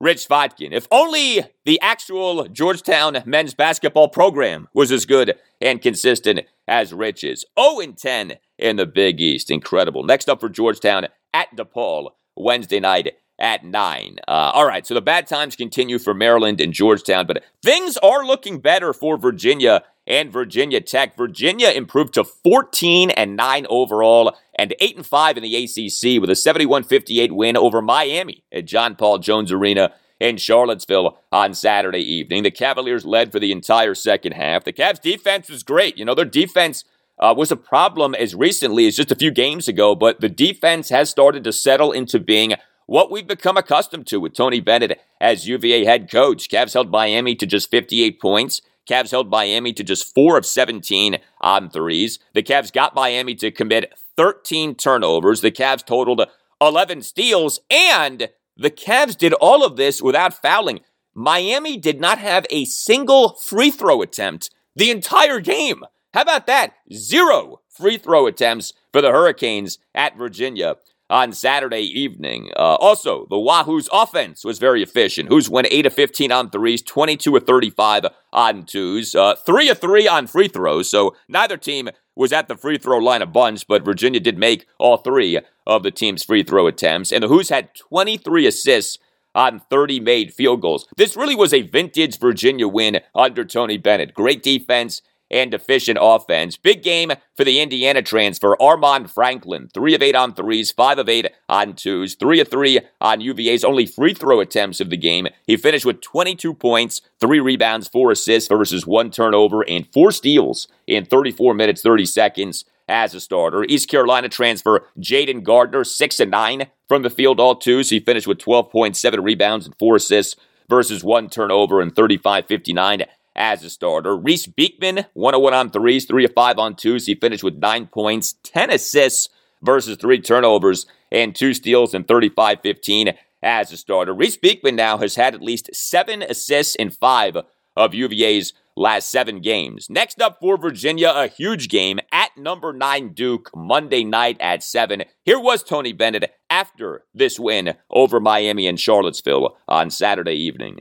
[0.00, 0.72] Rich Chvotkin.
[0.72, 7.24] If only the actual Georgetown men's basketball program was as good and consistent as Rich
[7.24, 7.44] is.
[7.58, 9.50] 0 10 in the Big East.
[9.50, 10.02] Incredible.
[10.02, 13.14] Next up for Georgetown at DePaul Wednesday night
[13.44, 14.16] at 9.
[14.26, 18.24] Uh, all right, so the bad times continue for Maryland and Georgetown, but things are
[18.24, 21.14] looking better for Virginia and Virginia Tech.
[21.14, 26.30] Virginia improved to 14 and 9 overall and 8 and 5 in the ACC with
[26.30, 32.44] a 71-58 win over Miami at John Paul Jones Arena in Charlottesville on Saturday evening.
[32.44, 34.64] The Cavaliers led for the entire second half.
[34.64, 35.98] The Cavs defense was great.
[35.98, 36.84] You know, their defense
[37.18, 40.88] uh, was a problem as recently as just a few games ago, but the defense
[40.88, 42.54] has started to settle into being
[42.86, 46.48] what we've become accustomed to with Tony Bennett as UVA head coach.
[46.48, 48.60] Cavs held Miami to just 58 points.
[48.88, 52.18] Cavs held Miami to just 4 of 17 on threes.
[52.34, 55.40] The Cavs got Miami to commit 13 turnovers.
[55.40, 56.26] The Cavs totaled
[56.60, 60.80] 11 steals, and the Cavs did all of this without fouling.
[61.14, 65.82] Miami did not have a single free throw attempt the entire game.
[66.12, 66.74] How about that?
[66.92, 70.76] Zero free throw attempts for the Hurricanes at Virginia
[71.14, 72.50] on Saturday evening.
[72.56, 75.28] Uh, also, the Wahoo's offense was very efficient.
[75.28, 79.78] Hoos went 8 of 15 on threes, 22 of 35 on twos, uh, 3 of
[79.78, 80.90] 3 on free throws.
[80.90, 84.66] So neither team was at the free throw line a bunch, but Virginia did make
[84.76, 85.38] all three
[85.68, 87.12] of the team's free throw attempts.
[87.12, 88.98] And the Hoos had 23 assists
[89.36, 90.88] on 30 made field goals.
[90.96, 94.14] This really was a vintage Virginia win under Tony Bennett.
[94.14, 95.00] Great defense
[95.30, 96.56] and efficient offense.
[96.56, 99.68] Big game for the Indiana transfer, Armaan Franklin.
[99.72, 103.64] Three of eight on threes, five of eight on twos, three of three on UVA's
[103.64, 105.26] only free throw attempts of the game.
[105.46, 110.68] He finished with 22 points, three rebounds, four assists versus one turnover, and four steals
[110.86, 113.64] in 34 minutes, 30 seconds as a starter.
[113.64, 117.90] East Carolina transfer Jayden Gardner, 6 and 9 from the field, all twos.
[117.90, 120.36] He finished with 12.7 rebounds and four assists
[120.68, 123.04] versus one turnover and 35 59
[123.36, 124.16] as a starter.
[124.16, 127.06] Reece Beekman, 101 on threes, 3 of 5 on twos.
[127.06, 129.28] He finished with 9 points, 10 assists
[129.62, 134.14] versus 3 turnovers, and 2 steals in 35 15 as a starter.
[134.14, 137.38] Reece Beekman now has had at least 7 assists in 5
[137.76, 139.88] of UVA's last 7 games.
[139.88, 145.04] Next up for Virginia, a huge game at number 9 Duke Monday night at 7.
[145.24, 150.80] Here was Tony Bennett after this win over Miami and Charlottesville on Saturday evening.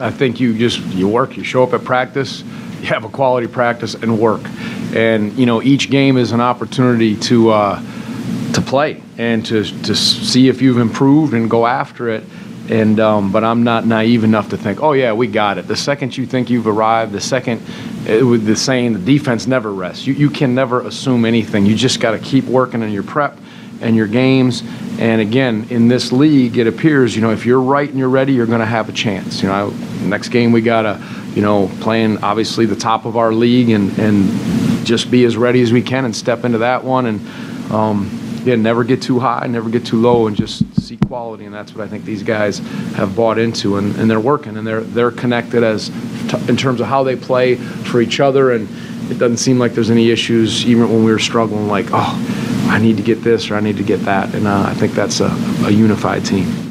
[0.00, 2.42] I think you just you work, you show up at practice,
[2.80, 4.42] you have a quality practice and work,
[4.94, 7.82] and you know each game is an opportunity to uh,
[8.52, 12.22] to play and to to see if you've improved and go after it.
[12.70, 15.66] And um, but I'm not naive enough to think, oh yeah, we got it.
[15.66, 17.60] The second you think you've arrived, the second
[18.06, 20.06] it, with the saying, the defense never rests.
[20.06, 21.66] You you can never assume anything.
[21.66, 23.36] You just got to keep working on your prep
[23.80, 24.62] and your games.
[24.98, 28.32] And again, in this league, it appears, you know, if you're right and you're ready,
[28.32, 29.42] you're going to have a chance.
[29.42, 29.72] You know,
[30.02, 31.00] next game we got to,
[31.34, 35.62] you know, playing obviously the top of our league and, and just be as ready
[35.62, 37.06] as we can and step into that one.
[37.06, 38.10] And, um,
[38.40, 41.44] again, never get too high, never get too low, and just see quality.
[41.44, 42.58] And that's what I think these guys
[42.94, 45.90] have bought into, and, and they're working, and they're they're connected as
[46.28, 48.68] t- in terms of how they play for each other, and
[49.10, 51.68] it doesn't seem like there's any issues, even when we were struggling.
[51.68, 54.64] Like, oh, I need to get this or I need to get that, and uh,
[54.66, 55.30] I think that's a,
[55.64, 56.67] a unified team.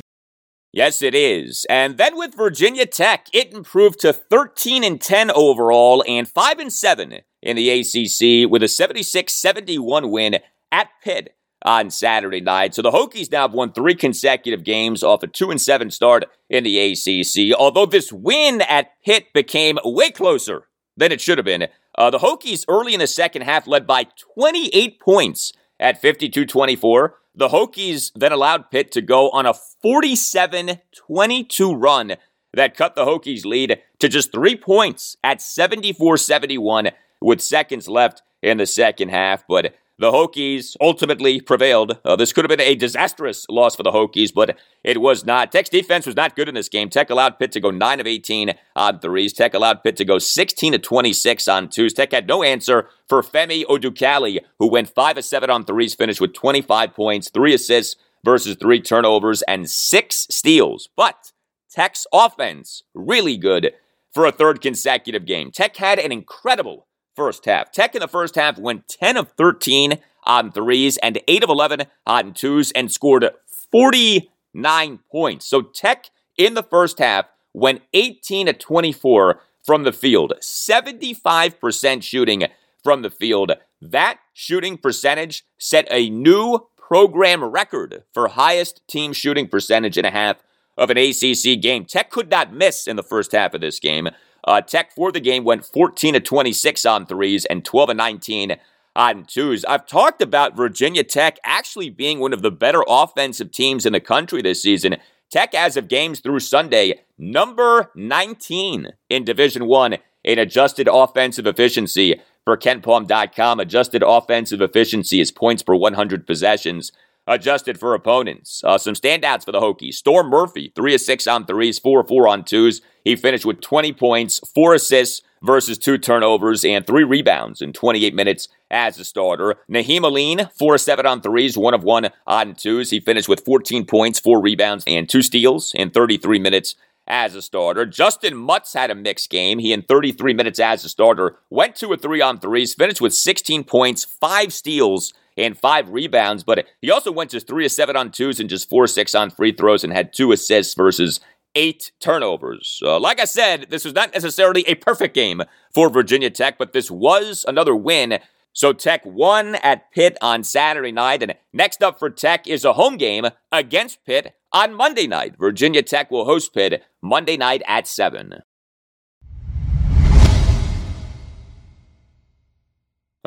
[0.77, 1.65] Yes, it is.
[1.71, 6.71] And then with Virginia Tech, it improved to 13 and 10 overall and 5 and
[6.71, 10.37] 7 in the ACC with a 76-71 win
[10.71, 11.35] at Pitt
[11.65, 12.75] on Saturday night.
[12.75, 16.25] So the Hokies now have won three consecutive games off a 2 and 7 start
[16.47, 17.57] in the ACC.
[17.57, 21.69] Although this win at Pitt became way closer than it should have been.
[21.97, 24.05] Uh, the Hokies early in the second half led by
[24.35, 27.13] 28 points at 52-24.
[27.37, 29.53] The Hokies then allowed Pitt to go on a
[29.85, 32.15] 47-22 run
[32.51, 38.57] that cut the Hokies lead to just 3 points at 74-71 with seconds left in
[38.57, 41.97] the second half, but the Hokies ultimately prevailed.
[42.05, 45.51] Uh, this could have been a disastrous loss for the Hokies, but it was not.
[45.51, 46.89] Tech's defense was not good in this game.
[46.89, 49.33] Tech allowed Pitt to go 9 of 18 on threes.
[49.33, 51.93] Tech allowed Pitt to go 16 of 26 on twos.
[51.93, 56.21] Tech had no answer for Femi Odukale, who went 5 of 7 on threes, finished
[56.21, 60.89] with 25 points, 3 assists versus 3 turnovers, and 6 steals.
[60.95, 61.31] But
[61.71, 63.73] Tech's offense, really good
[64.13, 65.51] for a third consecutive game.
[65.51, 66.86] Tech had an incredible
[67.17, 67.71] first half.
[67.71, 71.81] Tech in the first half went 10 of 13 on threes and 8 of 11
[72.05, 73.29] on twos and scored
[73.71, 75.45] 49 points.
[75.45, 82.43] So Tech in the first half went 18 to 24 from the field, 75% shooting
[82.83, 83.51] from the field.
[83.81, 90.11] That shooting percentage set a new program record for highest team shooting percentage in a
[90.11, 90.37] half
[90.77, 91.83] of an ACC game.
[91.83, 94.07] Tech could not miss in the first half of this game.
[94.47, 98.55] Uh, Tech for the game went 14 to 26 on threes and 12 to 19
[98.95, 99.65] on twos.
[99.65, 103.99] I've talked about Virginia Tech actually being one of the better offensive teams in the
[103.99, 104.95] country this season.
[105.29, 112.21] Tech, as of games through Sunday, number 19 in Division One in adjusted offensive efficiency.
[112.45, 116.93] For KenPom.com, adjusted offensive efficiency is points per 100 possessions
[117.27, 118.63] adjusted for opponents.
[118.63, 119.95] Uh, some standouts for the Hokies.
[119.95, 122.81] Storm Murphy, 3 of 6 on threes, 4 of 4 on twos.
[123.03, 128.13] He finished with 20 points, 4 assists versus 2 turnovers, and 3 rebounds in 28
[128.13, 129.55] minutes as a starter.
[129.69, 132.89] Nahiem Alleyne, 4 of 7 on threes, 1 of 1 on twos.
[132.89, 136.75] He finished with 14 points, 4 rebounds, and 2 steals in 33 minutes
[137.07, 137.85] as a starter.
[137.85, 139.59] Justyn Mutts had a mixed game.
[139.59, 143.13] He, in 33 minutes as a starter, went 2 of 3 on threes, finished with
[143.13, 147.95] 16 points, 5 steals, and five rebounds, but he also went just three of seven
[147.95, 151.19] on twos and just four six on free throws and had two assists versus
[151.55, 152.79] eight turnovers.
[152.83, 155.41] Uh, like I said, this was not necessarily a perfect game
[155.73, 158.19] for Virginia Tech, but this was another win.
[158.53, 162.73] So Tech won at Pitt on Saturday night, and next up for Tech is a
[162.73, 165.35] home game against Pitt on Monday night.
[165.37, 168.33] Virginia Tech will host Pitt Monday night at 7.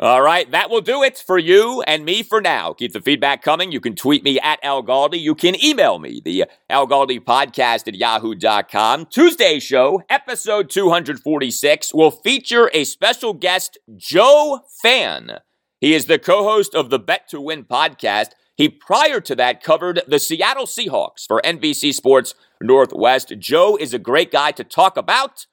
[0.03, 2.73] All right, that will do it for you and me for now.
[2.73, 3.71] Keep the feedback coming.
[3.71, 5.19] You can tweet me at Al Galdi.
[5.19, 9.05] You can email me, the Al Galdi podcast at yahoo.com.
[9.11, 15.33] Tuesday show, episode 246, will feature a special guest, Joe Fann.
[15.79, 18.29] He is the co host of the Bet to Win podcast.
[18.55, 23.33] He, prior to that, covered the Seattle Seahawks for NBC Sports Northwest.
[23.37, 25.45] Joe is a great guy to talk about.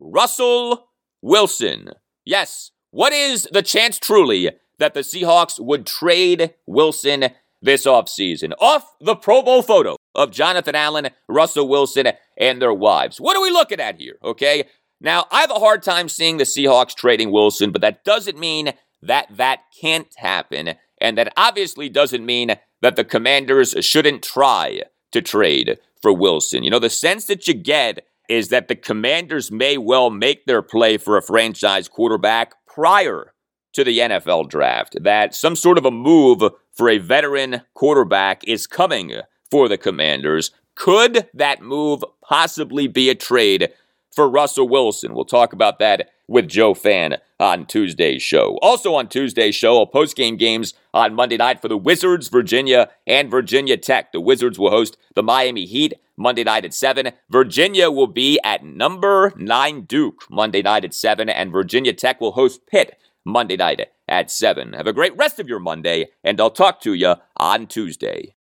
[0.00, 0.88] Russell
[1.20, 1.90] Wilson.
[2.24, 7.30] Yes, what is the chance truly that the Seahawks would trade Wilson
[7.62, 8.52] this offseason?
[8.60, 12.08] Off the Pro Bowl photo of Jonathan Allen, Russell Wilson,
[12.38, 13.18] and their wives.
[13.18, 14.18] What are we looking at here?
[14.22, 14.64] Okay.
[15.00, 18.74] Now, I have a hard time seeing the Seahawks trading Wilson, but that doesn't mean
[19.00, 20.74] that that can't happen.
[21.00, 24.82] And that obviously doesn't mean that the commanders shouldn't try
[25.12, 26.62] to trade for Wilson.
[26.62, 30.62] You know, the sense that you get is that the commanders may well make their
[30.62, 33.32] play for a franchise quarterback prior
[33.72, 36.42] to the NFL draft that some sort of a move
[36.72, 39.12] for a veteran quarterback is coming
[39.50, 40.50] for the Commanders.
[40.74, 43.72] Could that move possibly be a trade
[44.14, 45.14] for Russell Wilson?
[45.14, 48.58] We'll talk about that with Joe Fann on Tuesday's show.
[48.62, 53.76] Also on Tuesday's show, post-game games on Monday night for the Wizards, Virginia, and Virginia
[53.76, 54.12] Tech.
[54.12, 57.10] The Wizards will host the Miami Heat Monday night at 7.
[57.30, 62.32] Virginia will be at number 9 Duke Monday night at 7, and Virginia Tech will
[62.32, 64.72] host Pitt Monday night at 7.
[64.74, 68.34] Have a great rest of your Monday, and I'll talk to you on Tuesday.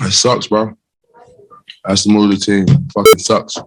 [0.00, 0.76] It sucks, bro.
[1.84, 2.66] That's the mood of the team.
[2.94, 3.58] Fucking sucks.